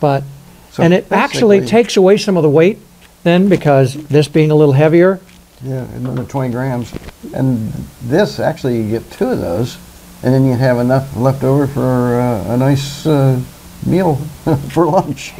but 0.00 0.22
So 0.70 0.82
and 0.82 0.94
it 0.94 1.10
actually 1.10 1.60
basically- 1.60 1.70
takes 1.82 1.96
away 1.96 2.16
some 2.16 2.36
of 2.36 2.42
the 2.42 2.50
weight 2.50 2.78
then 3.24 3.48
because 3.48 3.94
this 3.94 4.28
being 4.28 4.50
a 4.50 4.54
little 4.54 4.74
heavier, 4.74 5.20
Yeah, 5.62 5.84
another 5.96 6.22
20 6.24 6.50
grams. 6.52 6.92
And 7.34 7.72
this, 8.02 8.38
actually, 8.38 8.80
you 8.80 8.88
get 8.90 9.10
two 9.10 9.26
of 9.26 9.40
those, 9.40 9.76
and 10.22 10.34
then 10.34 10.44
you'd 10.44 10.58
have 10.58 10.78
enough 10.78 11.16
left 11.16 11.44
over 11.44 11.66
for 11.66 11.80
uh, 12.20 12.54
a 12.54 12.56
nice 12.56 13.06
uh, 13.06 13.40
meal 13.86 14.16
for 14.70 14.86
lunch. 14.86 15.32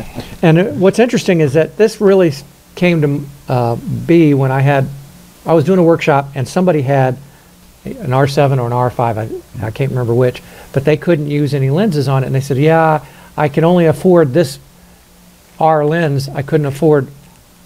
And 0.42 0.80
what's 0.80 0.98
interesting 0.98 1.40
is 1.40 1.54
that 1.54 1.76
this 1.76 2.00
really 2.00 2.32
came 2.74 3.00
to 3.00 3.26
uh, 3.48 3.76
be 4.06 4.34
when 4.34 4.52
I 4.52 4.60
had, 4.60 4.88
I 5.44 5.54
was 5.54 5.64
doing 5.64 5.78
a 5.78 5.82
workshop 5.82 6.28
and 6.34 6.46
somebody 6.46 6.82
had 6.82 7.18
an 7.84 8.10
R7 8.10 8.58
or 8.58 8.66
an 8.66 8.72
R5, 8.72 9.00
I, 9.60 9.66
I 9.66 9.70
can't 9.70 9.90
remember 9.90 10.14
which, 10.14 10.42
but 10.72 10.84
they 10.84 10.96
couldn't 10.96 11.28
use 11.28 11.54
any 11.54 11.70
lenses 11.70 12.06
on 12.06 12.22
it. 12.22 12.26
And 12.26 12.34
they 12.34 12.40
said, 12.40 12.58
yeah, 12.58 13.04
I 13.36 13.48
can 13.48 13.64
only 13.64 13.86
afford 13.86 14.32
this 14.32 14.58
R 15.58 15.84
lens. 15.84 16.28
I 16.28 16.42
couldn't 16.42 16.66
afford 16.66 17.08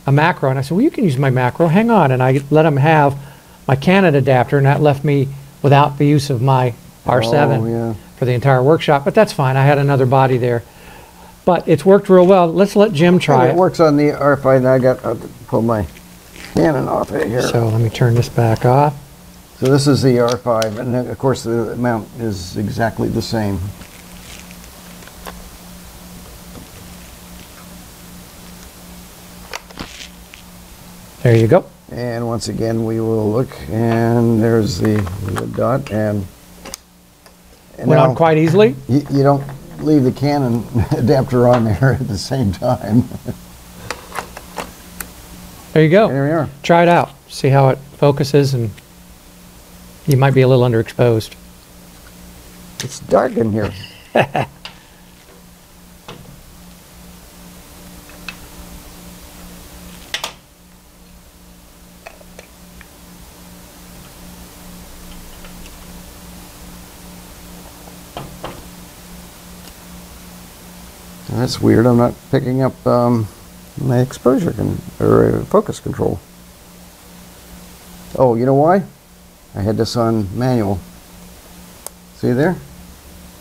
a 0.07 0.13
macro. 0.13 0.51
And 0.51 0.59
I 0.59 0.63
said, 0.63 0.77
well, 0.77 0.85
you 0.85 0.91
can 0.91 1.05
use 1.05 1.19
my 1.19 1.31
macro. 1.31 1.67
Hang 1.67 1.91
on. 1.91 2.13
And 2.13 2.23
I 2.23 2.41
let 2.51 2.63
them 2.63 2.77
have 2.77 3.19
my 3.67 3.77
Canon 3.77 4.15
adapter, 4.15 4.57
and 4.57 4.67
that 4.67 4.81
left 4.81 5.05
me 5.05 5.29
without 5.63 5.99
the 5.99 6.07
use 6.07 6.31
of 6.31 6.43
my 6.43 6.75
R7 7.05 7.59
Oh, 7.59 7.67
yeah. 7.67 7.95
for 8.17 8.25
the 8.25 8.33
entire 8.33 8.63
workshop. 8.63 9.05
But 9.05 9.15
that's 9.15 9.33
fine. 9.33 9.57
I 9.57 9.65
had 9.65 9.79
another 9.79 10.07
body 10.07 10.37
there. 10.39 10.63
But 11.45 11.67
it's 11.67 11.85
worked 11.85 12.09
real 12.09 12.27
well. 12.27 12.47
Let's 12.53 12.77
let 12.77 12.93
Jim 12.93 13.19
try 13.19 13.47
it 13.49 13.51
it. 13.51 13.57
works 13.57 13.81
on 13.81 13.97
the 13.97 14.11
R5, 14.11 14.59
and 14.59 14.69
I 14.69 14.79
got, 14.79 15.05
I'll 15.05 15.19
pull 15.49 15.63
my 15.63 15.87
Canon 16.55 16.87
off 16.87 17.11
it 17.13 17.27
here. 17.27 17.43
So 17.43 17.67
let 17.69 17.81
me 17.81 17.89
turn 17.91 18.15
this 18.15 18.29
back 18.29 18.65
off. 18.65 18.95
So 19.59 19.67
this 19.67 19.87
is 19.87 20.03
the 20.03 20.17
R5, 20.19 20.79
and 20.79 20.95
of 20.95 21.19
course, 21.19 21.43
the 21.45 21.75
mount 21.77 22.09
is 22.19 22.57
exactly 22.57 23.09
the 23.09 23.23
same. 23.23 23.59
There 31.23 31.37
you 31.37 31.47
go. 31.47 31.65
And 31.91 32.27
once 32.27 32.49
again, 32.49 32.85
we 32.85 33.01
will 33.01 33.31
look, 33.31 33.51
and 33.71 34.43
there's 34.43 34.79
the, 34.79 34.97
the 35.25 35.47
dot, 35.47 35.91
and, 35.93 36.27
Went 37.79 38.01
on 38.01 38.15
quite 38.15 38.39
easily. 38.39 38.75
You, 38.89 39.07
you 39.11 39.23
don't 39.23 39.45
leave 39.79 40.05
the 40.05 40.13
Canon 40.13 40.65
adapter 40.97 41.49
on 41.49 41.65
there 41.65 41.95
at 41.95 42.07
the 42.07 42.19
same 42.19 42.53
time. 42.53 43.05
There 45.73 45.83
you 45.83 45.89
go. 45.89 46.09
There 46.09 46.25
we 46.25 46.31
are. 46.31 46.49
Try 46.63 46.83
it 46.83 46.89
out. 46.89 47.11
See 47.29 47.49
how 47.49 47.71
it 47.71 47.79
focuses, 47.97 48.53
and 48.53 48.71
you 50.07 50.17
might 50.17 50.35
be 50.35 50.43
a 50.43 50.49
little 50.49 50.65
underexposed. 50.65 51.35
It's 52.85 53.01
dark 53.01 53.37
in 53.37 53.53
here. 53.53 53.73
That's 71.35 71.61
weird. 71.61 71.87
I'm 71.87 71.97
not 71.97 72.15
picking 72.31 72.63
up 72.63 72.87
um, 72.87 73.27
my 73.81 74.01
exposure 74.01 74.53
con- 74.53 74.79
or 75.01 75.37
uh, 75.37 75.45
focus 75.47 75.81
control. 75.81 76.21
Oh, 78.19 78.35
you 78.35 78.45
know 78.45 78.55
why? 78.55 78.83
I 79.55 79.61
had 79.61 79.77
this 79.77 79.97
on 79.97 80.37
manual. 80.39 80.79
See 82.17 82.33
there? 82.33 82.57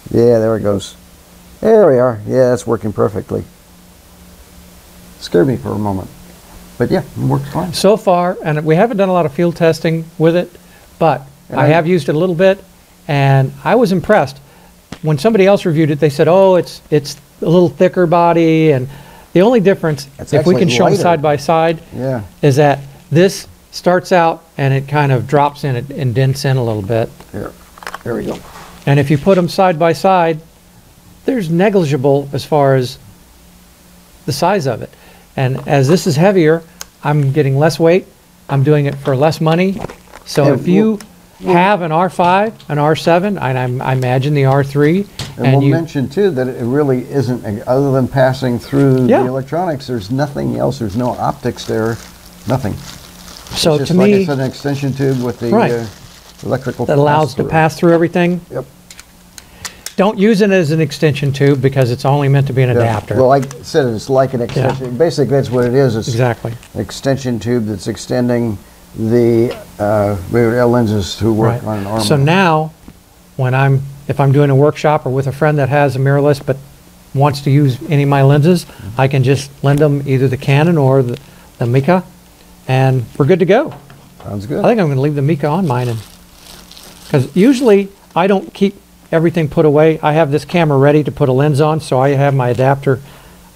Yeah, 0.09 0.39
there 0.39 0.55
it 0.55 0.61
goes. 0.61 0.95
There 1.59 1.87
we 1.87 1.99
are. 1.99 2.19
Yeah, 2.25 2.49
that's 2.49 2.65
working 2.65 2.93
perfectly. 2.93 3.43
Scared 5.19 5.47
me 5.47 5.57
for 5.57 5.69
a 5.69 5.77
moment. 5.77 6.09
But 6.77 6.89
yeah, 6.89 7.03
it 7.03 7.17
works 7.17 7.51
fine. 7.51 7.73
So 7.73 7.97
far, 7.97 8.37
and 8.43 8.65
we 8.65 8.75
haven't 8.75 8.97
done 8.97 9.09
a 9.09 9.13
lot 9.13 9.25
of 9.25 9.33
field 9.33 9.55
testing 9.55 10.05
with 10.17 10.35
it, 10.35 10.49
but 10.97 11.21
I 11.51 11.67
have 11.67 11.85
used 11.85 12.09
it 12.09 12.15
a 12.15 12.17
little 12.17 12.35
bit, 12.35 12.63
and 13.07 13.53
I 13.63 13.75
was 13.75 13.91
impressed. 13.91 14.39
When 15.01 15.17
somebody 15.17 15.45
else 15.45 15.65
reviewed 15.65 15.91
it, 15.91 15.99
they 15.99 16.09
said, 16.09 16.27
"Oh, 16.27 16.55
it's 16.55 16.81
it's 16.89 17.17
a 17.41 17.49
little 17.49 17.69
thicker 17.69 18.05
body," 18.05 18.71
and 18.71 18.87
the 19.33 19.41
only 19.41 19.59
difference, 19.59 20.07
if 20.19 20.45
we 20.45 20.55
can 20.55 20.69
show 20.69 20.85
them 20.85 20.95
side 20.97 21.21
by 21.21 21.37
side, 21.37 21.79
Yeah. 21.95 22.21
is 22.41 22.57
that 22.57 22.79
this 23.11 23.47
starts 23.71 24.11
out 24.11 24.43
and 24.57 24.73
it 24.73 24.87
kind 24.87 25.11
of 25.11 25.27
drops 25.27 25.63
in, 25.63 25.75
it 25.75 25.89
indents 25.91 26.43
in 26.43 26.57
a 26.57 26.63
little 26.63 26.81
bit. 26.81 27.09
Here. 27.31 27.51
There 28.03 28.15
we 28.15 28.25
go. 28.25 28.37
And 28.85 28.99
if 28.99 29.09
you 29.09 29.17
put 29.17 29.35
them 29.35 29.47
side 29.47 29.79
by 29.79 29.93
side, 29.93 30.39
there's 31.25 31.49
negligible 31.49 32.27
as 32.33 32.43
far 32.43 32.75
as 32.75 32.97
the 34.25 34.31
size 34.31 34.67
of 34.67 34.81
it. 34.81 34.89
And 35.37 35.65
as 35.67 35.87
this 35.87 36.07
is 36.07 36.17
heavier, 36.17 36.63
I'm 37.03 37.31
getting 37.31 37.57
less 37.57 37.79
weight. 37.79 38.07
I'm 38.49 38.63
doing 38.63 38.85
it 38.85 38.95
for 38.95 39.15
less 39.15 39.39
money. 39.39 39.79
So 40.25 40.45
Yeah, 40.47 40.53
if 40.53 40.67
you 40.67 40.99
have 41.43 41.81
an 41.81 41.91
R5, 41.91 42.53
an 42.69 42.77
R7, 42.77 43.23
and 43.27 43.39
I'm, 43.39 43.81
I 43.81 43.93
imagine 43.93 44.33
the 44.33 44.43
R3, 44.43 45.07
And, 45.37 45.45
and 45.47 45.57
we'll 45.57 45.63
you, 45.67 45.71
mention 45.73 46.09
too 46.09 46.31
that 46.31 46.47
it 46.47 46.63
really 46.63 47.09
isn't, 47.09 47.43
other 47.67 47.91
than 47.91 48.07
passing 48.07 48.59
through 48.59 49.05
Yeah. 49.07 49.23
the 49.23 49.29
electronics, 49.29 49.87
there's 49.87 50.11
nothing 50.11 50.57
else. 50.57 50.79
There's 50.79 50.97
no 50.97 51.09
optics 51.11 51.65
there. 51.65 51.97
Nothing. 52.47 52.73
so 52.75 53.73
it's 53.73 53.79
just 53.81 53.91
to 53.91 53.97
like 53.97 54.11
me, 54.11 54.21
it's 54.21 54.29
an 54.29 54.39
extension 54.39 54.93
tube 54.93 55.21
with 55.23 55.39
the 55.39 55.49
Right. 55.49 55.71
uh, 55.71 55.85
electrical. 56.43 56.85
that 56.85 56.97
allows 56.97 57.35
to 57.35 57.43
pass-through. 57.43 57.93
everything. 57.93 58.41
Yep. 58.49 58.65
Don't 59.97 60.17
use 60.17 60.41
it 60.41 60.49
as 60.51 60.71
an 60.71 60.79
extension 60.81 61.31
tube 61.33 61.61
because 61.61 61.91
it's 61.91 62.05
only 62.05 62.27
meant 62.29 62.47
to 62.47 62.53
be 62.53 62.63
an 62.63 62.69
Yeah. 62.69 62.77
adapter. 62.77 63.15
Well, 63.15 63.27
like 63.27 63.53
I 63.53 63.61
said, 63.61 63.85
it's 63.87 64.09
like 64.09 64.33
an 64.33 64.41
extension. 64.41 64.97
Basically, 64.97 65.35
that's 65.35 65.51
what 65.51 65.65
it 65.65 65.73
is. 65.73 65.95
It's 65.95 66.07
exactly. 66.07 66.53
an 66.73 66.79
extension 66.81 67.39
tube 67.39 67.65
that's 67.67 67.87
extending 67.87 68.57
the 68.95 69.57
uh, 69.79 70.17
regular 70.31 70.65
lenses 70.65 71.15
to 71.17 71.31
work 71.31 71.61
Right. 71.61 71.63
on 71.63 71.77
an 71.79 71.87
arm. 71.87 72.01
So 72.01 72.17
now, 72.17 72.73
when 73.37 73.53
I'm, 73.53 73.81
if 74.07 74.19
I'm 74.19 74.31
doing 74.31 74.49
a 74.49 74.55
workshop 74.55 75.05
or 75.05 75.09
with 75.09 75.27
a 75.27 75.31
friend 75.31 75.57
that 75.57 75.69
has 75.69 75.95
a 75.95 75.99
mirrorless 75.99 76.45
but 76.45 76.57
wants 77.13 77.41
to 77.41 77.51
use 77.51 77.81
any 77.89 78.03
of 78.03 78.09
my 78.09 78.21
lenses, 78.23 78.65
I 78.97 79.07
can 79.07 79.23
just 79.23 79.49
lend 79.63 79.79
them 79.79 80.03
either 80.07 80.27
the 80.27 80.37
Canon 80.37 80.77
or 80.77 81.03
the, 81.03 81.19
the 81.57 81.65
Meike, 81.65 82.03
and 82.67 83.05
we're 83.17 83.25
good 83.25 83.39
to 83.39 83.45
go. 83.45 83.73
Sounds 84.23 84.45
good. 84.45 84.63
I 84.63 84.67
think 84.69 84.79
I'm 84.79 84.87
going 84.87 84.95
to 84.97 85.01
leave 85.01 85.15
the 85.15 85.21
Meike 85.21 85.43
on 85.43 85.67
mine, 85.67 85.87
and 85.89 85.99
because 87.05 87.35
usually 87.35 87.89
I 88.15 88.27
don't 88.27 88.53
keep 88.53 88.75
everything 89.11 89.49
put 89.49 89.65
away. 89.65 89.99
I 90.01 90.13
have 90.13 90.31
this 90.31 90.45
camera 90.45 90.77
ready 90.77 91.03
to 91.03 91.11
put 91.11 91.27
a 91.27 91.33
lens 91.33 91.59
on, 91.59 91.79
so 91.81 91.99
I 91.99 92.09
have 92.09 92.33
my 92.33 92.49
adapter 92.49 93.01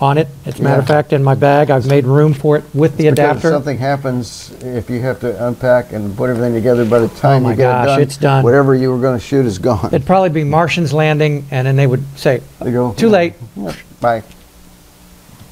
on 0.02 0.18
it. 0.18 0.28
As 0.46 0.60
a 0.60 0.64
matter 0.64 0.82
of 0.82 0.90
Yeah. 0.90 0.96
fact, 0.96 1.14
in 1.14 1.24
my 1.24 1.36
bag, 1.36 1.72
I've 1.72 1.86
made 1.88 2.06
room 2.06 2.34
for 2.34 2.58
it 2.58 2.64
with 2.74 2.98
the 2.98 3.10
Because 3.10 3.14
if 3.20 3.25
adapter. 3.32 3.50
something 3.52 3.78
happens, 3.78 4.52
if 4.62 4.90
you 4.90 5.02
have 5.02 5.20
to 5.22 5.48
unpack 5.48 5.94
and 5.94 6.16
put 6.18 6.30
everything 6.30 6.54
together, 6.54 6.84
by 6.86 7.00
the 7.00 7.08
time 7.08 7.38
Oh 7.38 7.46
my 7.46 7.50
you 7.52 7.56
get 7.58 7.64
gosh, 7.64 7.84
it 7.86 7.88
done, 7.92 8.02
it's 8.02 8.18
done. 8.18 8.44
whatever 8.44 8.75
you 8.75 8.92
were 8.92 8.98
going 9.00 9.18
to 9.18 9.24
shoot 9.25 9.46
is 9.46 9.58
gone. 9.58 9.88
It'd 9.88 10.06
probably 10.06 10.30
be 10.30 10.44
Martians 10.44 10.92
landing, 10.92 11.46
and 11.52 11.66
then 11.66 11.75
they 11.78 11.88
would 11.88 12.04
say, 12.18 12.42
They 12.62 12.72
go, 12.72 12.92
"Too 12.94 13.08
late." 13.10 13.34
"Yep, 13.56 13.75
Bye. 14.02 14.24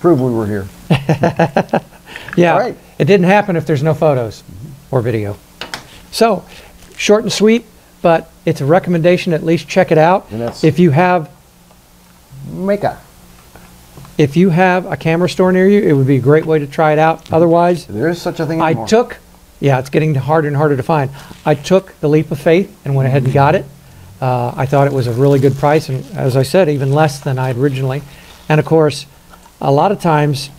Prove 0.01 0.19
we 0.19 0.31
were 0.31 0.45
here. 0.47 0.67
Yeah, 2.35 2.57
right. 2.57 2.75
it 2.99 3.05
didn't 3.05 3.27
happen 3.27 3.55
if 3.55 3.65
there's 3.67 3.83
no 3.83 3.93
photos 3.93 4.43
or 4.91 5.01
video. 5.01 5.35
So, 6.11 6.43
short 6.97 7.23
and 7.23 7.31
sweet, 7.31 7.65
but 8.01 8.31
it's 8.45 8.59
a 8.59 8.65
recommendation. 8.65 9.33
At 9.33 9.43
least 9.43 9.67
check 9.67 9.91
it 9.91 9.97
out. 9.99 10.25
And 10.31 10.41
that's- 10.41 10.63
If 10.63 10.79
you 10.79 10.89
have 10.91 11.29
Meike. 12.51 12.95
If 14.17 14.37
you 14.37 14.49
have 14.49 14.85
a 14.91 14.95
camera 14.97 15.29
store 15.29 15.51
near 15.51 15.67
you, 15.67 15.81
it 15.81 15.93
would 15.93 16.07
be 16.07 16.17
a 16.17 16.21
great 16.21 16.45
way 16.45 16.59
to 16.59 16.67
try 16.67 16.93
it 16.93 16.99
out. 16.99 17.31
Otherwise, 17.31 17.85
There 17.87 18.09
is 18.09 18.21
such 18.21 18.39
a 18.39 18.45
thing 18.45 18.61
I 18.61 18.67
anymore. 18.71 18.87
took, 18.87 19.17
yeah, 19.59 19.79
it's 19.79 19.89
getting 19.89 20.13
harder 20.15 20.47
and 20.47 20.55
harder 20.57 20.77
to 20.77 20.83
find. 20.83 21.09
I 21.45 21.55
took 21.55 21.99
the 21.99 22.09
leap 22.09 22.31
of 22.31 22.39
faith 22.39 22.75
and 22.85 22.95
went 22.95 23.07
ahead 23.07 23.23
and 23.23 23.33
got 23.33 23.55
it. 23.55 23.65
Uh, 24.21 24.53
I 24.55 24.65
thought 24.65 24.87
it 24.87 24.93
was 24.93 25.07
a 25.07 25.13
really 25.13 25.39
good 25.39 25.55
price, 25.55 25.89
and 25.89 26.05
as 26.15 26.37
I 26.37 26.43
said, 26.43 26.69
even 26.69 26.91
less 26.93 27.19
than 27.19 27.37
I 27.39 27.47
had 27.47 27.57
originally. 27.57 28.01
And 28.47 28.59
of 28.59 28.65
course, 28.65 29.05
a 29.59 29.71
lot 29.71 29.91
of 29.91 29.99
times 29.99 30.49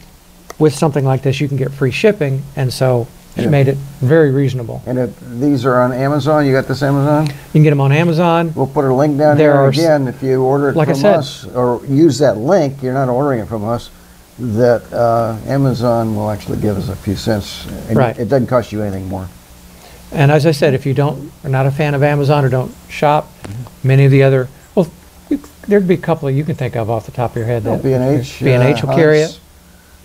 with 0.59 0.75
something 0.75 1.05
like 1.05 1.23
this, 1.23 1.41
you 1.41 1.49
can 1.49 1.57
get 1.57 1.71
free 1.71 1.91
shipping, 1.91 2.43
and 2.57 2.73
so 2.73 3.07
it 3.37 3.43
Yeah. 3.43 3.49
made 3.49 3.69
it 3.69 3.77
very 4.01 4.31
reasonable. 4.31 4.83
And 4.87 4.99
if 4.99 5.11
these 5.41 5.65
are 5.67 5.81
on 5.81 5.93
Amazon, 5.93 6.47
you 6.47 6.53
got 6.53 6.69
this 6.69 6.83
Amazon? 6.83 7.27
You 7.27 7.33
can 7.53 7.63
get 7.65 7.71
them 7.71 7.81
on 7.81 7.91
Amazon. 7.93 8.53
We'll 8.55 8.67
put 8.67 8.85
a 8.85 8.95
link 8.95 9.19
down 9.19 9.37
There 9.37 9.55
here 9.55 9.67
again. 9.69 10.07
If 10.09 10.23
you 10.23 10.43
order 10.43 10.69
it 10.71 10.77
Like 10.77 10.89
I 10.89 10.93
from 10.93 11.01
said- 11.01 11.17
us 11.17 11.47
or 11.55 11.81
use 11.87 12.19
that 12.19 12.37
link, 12.39 12.83
you're 12.83 12.95
not 12.95 13.09
ordering 13.09 13.41
it 13.41 13.49
from 13.49 13.65
us. 13.65 13.91
That 14.39 14.83
uh, 14.93 15.37
Amazon 15.47 16.17
will 16.17 16.31
actually 16.31 16.59
give 16.59 16.77
us 16.77 16.89
a 16.89 16.97
few 16.97 17.17
cents. 17.17 17.67
And 17.89 17.97
Right. 17.97 18.19
It 18.19 18.29
doesn't 18.29 18.49
cost 18.49 18.73
you 18.73 18.83
anything 18.83 19.09
more. 19.09 19.29
And 20.13 20.31
as 20.31 20.47
I 20.47 20.53
said, 20.53 20.75
if 20.75 20.87
you 20.87 20.95
don't, 20.95 21.33
are 21.45 21.51
not 21.51 21.67
a 21.67 21.71
fan 21.71 21.95
of 21.95 22.03
Amazon 22.03 22.45
or 22.45 22.49
don't 22.49 22.73
shop, 22.89 23.31
many 23.83 24.05
of 24.05 24.11
the 24.13 24.23
other, 24.23 24.49
well, 24.75 24.87
you, 25.29 25.41
there'd 25.67 25.89
be 25.89 25.95
a 25.95 25.99
couple 25.99 26.31
you 26.31 26.45
can 26.45 26.55
think 26.55 26.77
of 26.77 26.89
off 26.91 27.07
the 27.07 27.13
top 27.13 27.33
of 27.33 27.37
your 27.37 27.47
head. 27.47 27.65
That 27.65 27.83
B&H. 27.83 28.41
B&H 28.43 28.83
uh, 28.85 28.87
will 28.87 28.95
carry 28.95 29.21
it. 29.21 29.39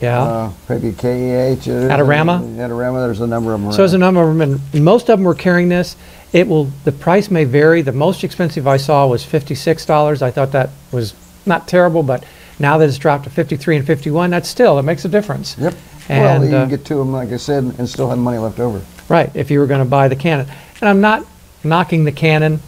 Yeah. 0.01 0.21
Uh, 0.21 0.51
maybe 0.69 0.91
KEH. 0.93 1.67
Adorama? 1.67 2.39
Adorama, 2.55 3.05
there's 3.05 3.19
a 3.19 3.27
number 3.27 3.53
of 3.53 3.61
them. 3.61 3.71
So 3.71 3.79
there's 3.79 3.93
a 3.93 3.97
number 3.97 4.21
of 4.21 4.37
them, 4.37 4.61
and 4.73 4.83
most 4.85 5.09
of 5.09 5.19
them 5.19 5.25
were 5.25 5.35
carrying 5.35 5.69
this. 5.69 5.97
It 6.31 6.47
will, 6.47 6.65
the 6.85 6.91
price 6.91 7.29
may 7.29 7.43
vary. 7.43 7.81
The 7.81 7.91
most 7.91 8.23
expensive 8.23 8.67
I 8.67 8.77
saw 8.77 9.07
was 9.07 9.25
fifty-six 9.25 9.85
dollars. 9.85 10.21
I 10.21 10.31
thought 10.31 10.51
that 10.53 10.69
was 10.91 11.13
not 11.45 11.67
terrible, 11.67 12.03
but 12.03 12.23
now 12.59 12.77
that 12.77 12.87
it's 12.87 12.97
dropped 12.97 13.25
to 13.25 13.29
fifty-three 13.29 13.75
and 13.75 13.85
fifty-one, 13.85 14.29
that's 14.29 14.47
still, 14.47 14.79
it 14.79 14.83
makes 14.83 15.03
a 15.05 15.09
difference. 15.09 15.57
Yep. 15.57 15.73
well, 16.09 16.41
And, 16.41 16.49
you 16.49 16.55
uh, 16.55 16.61
can 16.61 16.69
get 16.69 16.85
to 16.85 16.95
them, 16.95 17.11
like 17.11 17.29
I 17.29 17.37
said, 17.37 17.63
and 17.63 17.89
still 17.89 18.09
have 18.09 18.19
money 18.19 18.37
left 18.37 18.59
over. 18.59 18.81
Right, 19.09 19.31
if 19.35 19.51
you 19.51 19.59
were 19.59 19.67
going 19.67 19.83
to 19.83 19.89
buy 19.89 20.07
the 20.07 20.15
Canon. 20.15 20.47
And 20.79 20.89
I'm 20.89 21.01
not 21.01 21.25
knocking 21.63 22.05
the 22.05 22.11
Canon 22.11 22.61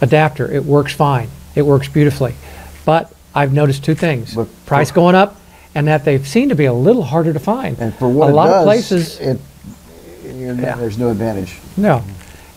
adapter. 0.00 0.50
It 0.50 0.64
works 0.64 0.92
fine. 0.92 1.30
It 1.54 1.62
works 1.62 1.88
beautifully. 1.88 2.34
But 2.84 3.14
I've 3.34 3.52
noticed 3.52 3.84
two 3.84 3.94
things. 3.94 4.34
But- 4.34 4.48
Price 4.66 4.90
going 4.90 5.14
up 5.14 5.40
and 5.74 5.86
that 5.88 6.04
they 6.04 6.18
seem 6.22 6.48
to 6.50 6.54
be 6.54 6.64
a 6.66 6.72
little 6.72 7.02
harder 7.02 7.32
to 7.32 7.38
find. 7.40 7.78
And 7.78 7.94
for 7.94 8.08
what 8.08 8.26
a 8.28 8.30
it 8.30 8.34
lot 8.34 8.46
does, 8.46 8.60
of 8.62 8.64
places 8.66 9.18
it, 9.20 9.40
Yeah. 10.24 10.76
there's 10.76 10.98
no 10.98 11.10
advantage. 11.10 11.58
No. 11.76 12.02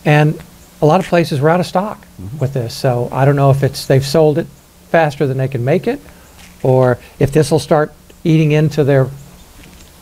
And 0.04 0.38
a 0.80 0.86
lot 0.86 1.00
of 1.00 1.06
places 1.06 1.40
were 1.40 1.48
out 1.48 1.60
of 1.60 1.66
stock 1.66 2.06
Mm-hmm. 2.20 2.38
with 2.38 2.54
this. 2.54 2.74
So 2.74 3.08
I 3.12 3.24
don't 3.24 3.36
know 3.36 3.50
if 3.50 3.62
it's 3.62 3.86
they've 3.86 4.04
sold 4.06 4.38
it 4.38 4.46
faster 4.90 5.26
than 5.26 5.36
they 5.38 5.48
can 5.48 5.64
make 5.64 5.86
it 5.86 6.00
or 6.62 6.98
if 7.20 7.30
this 7.32 7.50
will 7.50 7.58
start 7.60 7.92
eating 8.24 8.52
into 8.52 8.82
their 8.84 9.08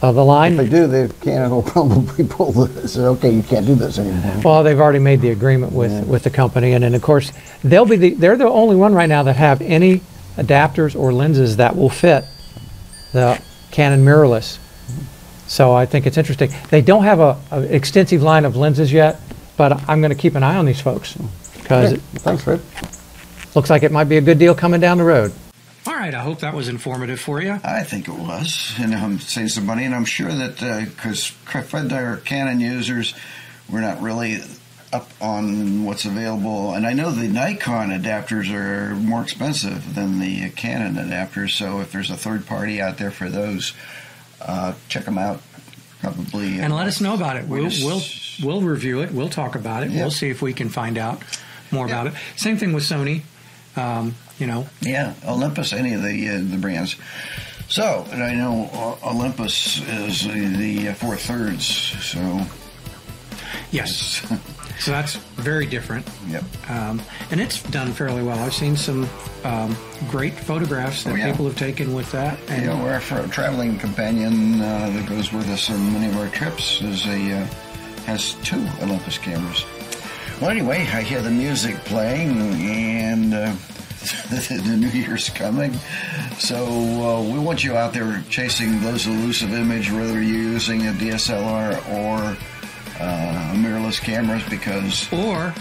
uh, 0.03 0.13
the 0.13 0.25
line. 0.25 0.53
If 0.53 0.59
they 0.59 0.69
do, 0.69 0.87
they 0.87 1.09
Canon 1.23 1.51
will 1.51 1.63
probably 1.63 2.25
pull 2.25 2.53
the, 2.53 2.87
say, 2.89 3.01
okay, 3.01 3.31
you 3.31 3.43
can't 3.43 3.67
do 3.67 3.75
this 3.75 3.99
anymore. 3.99 4.41
Well, 4.45 4.63
they've 4.63 4.79
already 4.79 4.99
made 4.99 5.21
the 5.23 5.31
agreement 5.31 5.73
with, 5.73 5.91
Yeah. 5.91 6.03
with 6.05 6.23
the 6.23 6.31
company, 6.31 6.73
and 6.73 6.85
then, 6.85 6.95
of 6.95 7.01
course, 7.03 7.33
they'll 7.65 7.87
be 7.87 7.97
the, 7.97 8.11
they're 8.15 8.37
the 8.37 8.45
only 8.49 8.77
one 8.77 8.95
right 8.95 9.09
now 9.09 9.23
that 9.23 9.37
have 9.37 9.63
any 9.63 10.03
adapters 10.37 10.95
or 10.99 11.13
lenses 11.15 11.57
that 11.57 11.77
will 11.77 11.89
fit 11.89 12.25
the 13.13 13.41
Canon 13.71 14.05
mirrorless. 14.05 14.59
So 15.47 15.73
I 15.73 15.87
think 15.87 16.07
it's 16.07 16.17
interesting. 16.17 16.51
They 16.71 16.81
don't 16.81 17.05
have 17.05 17.21
a, 17.21 17.39
a 17.51 17.61
extensive 17.63 18.23
line 18.23 18.45
of 18.45 18.57
lenses 18.57 18.93
yet, 18.93 19.21
but 19.57 19.89
I'm 19.89 20.01
going 20.01 20.11
to 20.11 20.19
keep 20.19 20.35
an 20.35 20.43
eye 20.43 20.57
on 20.57 20.67
these 20.67 20.81
folks 20.81 21.15
hmm. 21.15 21.27
because 21.63 21.93
Okay, 21.93 22.03
it 22.15 22.21
Thanks, 22.21 22.45
Fred. 22.45 22.61
looks 23.55 23.71
like 23.71 23.83
it 23.83 23.93
might 23.93 24.05
be 24.05 24.17
a 24.17 24.21
good 24.21 24.39
deal 24.39 24.55
coming 24.55 24.81
down 24.81 24.99
the 24.99 25.05
road. 25.05 25.33
All 25.87 25.95
right, 25.95 26.13
I 26.13 26.21
hope 26.21 26.41
that 26.41 26.53
was 26.53 26.69
informative 26.69 27.21
for 27.21 27.41
you. 27.41 27.61
I 27.63 27.85
think 27.85 28.09
it 28.09 28.15
was, 28.15 28.75
and 28.81 28.93
I'm 28.93 29.21
saving 29.21 29.51
some 29.51 29.67
money, 29.67 29.85
and 29.85 29.95
I'm 29.95 30.05
sure 30.05 30.33
that 30.33 30.61
uh, 30.61 30.81
because 30.85 31.27
Fred 31.27 31.93
are 31.93 32.17
Canon 32.19 32.59
users, 32.59 33.15
we're 33.71 33.83
not 33.83 34.03
really 34.03 34.41
up 34.93 35.11
on 35.21 35.85
what's 35.85 36.05
available, 36.05 36.73
and 36.75 36.87
I 36.87 36.93
know 36.93 37.11
the 37.11 37.29
Nikon 37.29 37.91
adapters 37.91 38.53
are 38.53 38.95
more 38.95 39.23
expensive 39.23 39.95
than 39.95 40.21
the 40.21 40.51
Canon 40.51 40.95
adapters. 40.95 41.51
So 41.51 41.81
if 41.81 41.93
there's 41.93 42.11
a 42.11 42.17
third 42.17 42.47
party 42.47 42.81
out 42.81 42.97
there 42.99 43.11
for 43.11 43.29
those, 43.29 43.73
uh, 44.41 44.75
check 44.89 45.05
them 45.05 45.19
out. 45.19 45.43
Probably, 46.01 46.61
And 46.61 46.75
let 46.75 46.87
us 46.87 47.01
know 47.01 47.15
about 47.15 47.37
it. 47.37 47.49
We 47.49 47.61
We'll, 47.61 47.71
just- 47.71 47.85
we'll, 48.43 48.61
we'll 48.61 48.69
review 48.69 49.01
it. 49.01 49.11
We'll 49.13 49.31
talk 49.31 49.55
about 49.57 49.83
it. 49.83 49.91
Yeah. 49.91 50.03
We'll 50.03 50.11
see 50.11 50.29
if 50.29 50.41
we 50.43 50.53
can 50.53 50.69
find 50.69 50.99
out 50.99 51.23
more 51.71 51.87
about 51.87 52.07
it. 52.07 52.13
Same 52.37 52.57
thing 52.59 52.73
with 52.73 52.85
Sony. 52.85 53.23
Um, 53.77 54.15
you 54.39 54.47
know, 54.47 54.67
Yeah, 54.83 55.15
Olympus, 55.27 55.73
any 55.73 55.95
of 55.95 56.03
the 56.03 56.29
uh, 56.29 56.39
the 56.51 56.59
brands. 56.59 56.97
So, 57.69 58.07
and 58.13 58.23
I 58.23 58.35
know 58.35 58.71
uh, 59.03 59.09
Olympus 59.11 59.81
is 59.89 60.25
the, 60.27 60.57
the 60.57 60.89
uh, 60.91 60.95
four 60.95 61.17
thirds. 61.17 61.65
So, 61.67 62.43
yes. 63.71 64.25
So 64.79 64.91
that's 64.91 65.17
very 65.37 65.67
different. 65.67 66.07
yep. 66.29 66.45
Um, 66.69 67.01
and 67.31 67.41
it's 67.41 67.63
done 67.71 67.93
fairly 67.93 68.23
well. 68.23 68.39
I've 68.39 68.53
seen 68.55 68.77
some 68.77 69.09
um, 69.45 69.77
great 70.11 70.35
photographs 70.35 71.05
that 71.05 71.13
Oh, 71.13 71.17
yeah. 71.17 71.31
people 71.31 71.47
have 71.47 71.57
taken 71.57 71.95
with 71.95 72.11
that. 72.13 72.39
And 72.49 72.67
Yeah, 72.67 72.83
we're 72.83 72.97
a 73.25 73.29
traveling 73.29 73.79
companion 73.79 74.61
uh, 74.61 74.91
that 74.91 75.07
goes 75.09 75.33
with 75.33 75.49
us 75.49 75.71
on 75.71 75.93
many 75.93 76.07
of 76.09 76.17
our 76.19 76.29
trips. 76.29 76.83
Is 76.83 77.07
a 77.07 77.11
uh, 77.41 77.47
has 78.05 78.35
two 78.45 78.65
Olympus 78.83 79.19
cameras. 79.19 79.65
Well, 80.41 80.51
anyway, 80.51 80.81
I 80.93 81.01
hear 81.03 81.23
the 81.23 81.31
music 81.31 81.77
playing, 81.87 82.37
and 82.61 83.33
uh, 83.33 83.53
the 84.31 84.77
New 84.79 84.89
Year's 84.89 85.31
coming. 85.31 85.73
So 86.39 86.57
uh, 86.67 87.23
we 87.33 87.39
want 87.39 87.65
you 87.65 87.77
out 87.77 87.95
there 87.95 88.23
chasing 88.29 88.81
those 88.83 89.07
elusive 89.07 89.53
images, 89.55 89.93
whether 89.95 90.21
you're 90.21 90.23
using 90.53 90.87
a 90.89 90.93
DSLR 90.93 91.77
or 91.89 92.37
uh, 93.01 93.53
mirrorless 93.55 94.01
cameras, 94.01 94.43
because 94.49 95.11
or 95.13 95.53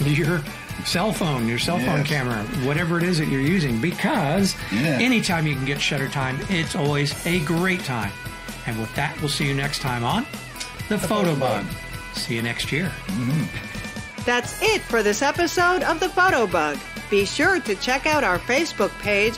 your 0.00 0.42
cell 0.84 1.12
phone, 1.12 1.46
your 1.46 1.58
cell 1.58 1.78
phone 1.78 2.02
camera, 2.04 2.42
whatever 2.66 2.96
it 2.98 3.04
is 3.04 3.18
that 3.18 3.28
you're 3.28 3.40
using, 3.40 3.80
because 3.80 4.54
Yeah. 4.72 4.98
anytime 5.00 5.46
you 5.46 5.54
can 5.54 5.64
get 5.64 5.80
shutter 5.80 6.08
time, 6.08 6.38
it's 6.48 6.74
always 6.74 7.14
a 7.26 7.40
great 7.40 7.84
time. 7.84 8.10
And 8.66 8.78
with 8.80 8.92
that, 8.94 9.18
we'll 9.20 9.28
see 9.28 9.46
you 9.46 9.54
next 9.54 9.80
time 9.80 10.04
on 10.04 10.26
The, 10.88 10.96
Fotobug. 10.96 11.64
See 12.14 12.34
you 12.34 12.42
next 12.42 12.72
year. 12.72 12.90
That's 14.24 14.60
it 14.62 14.80
for 14.82 15.02
this 15.02 15.20
episode 15.22 15.82
of 15.82 15.98
The 16.00 16.06
Fotobug. 16.08 16.78
Be 17.10 17.24
sure 17.26 17.60
to 17.60 17.74
check 17.76 18.06
out 18.06 18.24
our 18.24 18.38
Facebook 18.38 18.90
page 19.00 19.34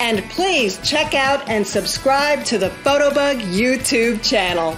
and 0.00 0.22
please 0.30 0.78
check 0.84 1.14
out 1.14 1.48
and 1.48 1.66
subscribe 1.66 2.44
to 2.44 2.58
the 2.58 2.68
Fotobug 2.68 3.40
YouTube 3.40 4.22
channel. 4.22 4.76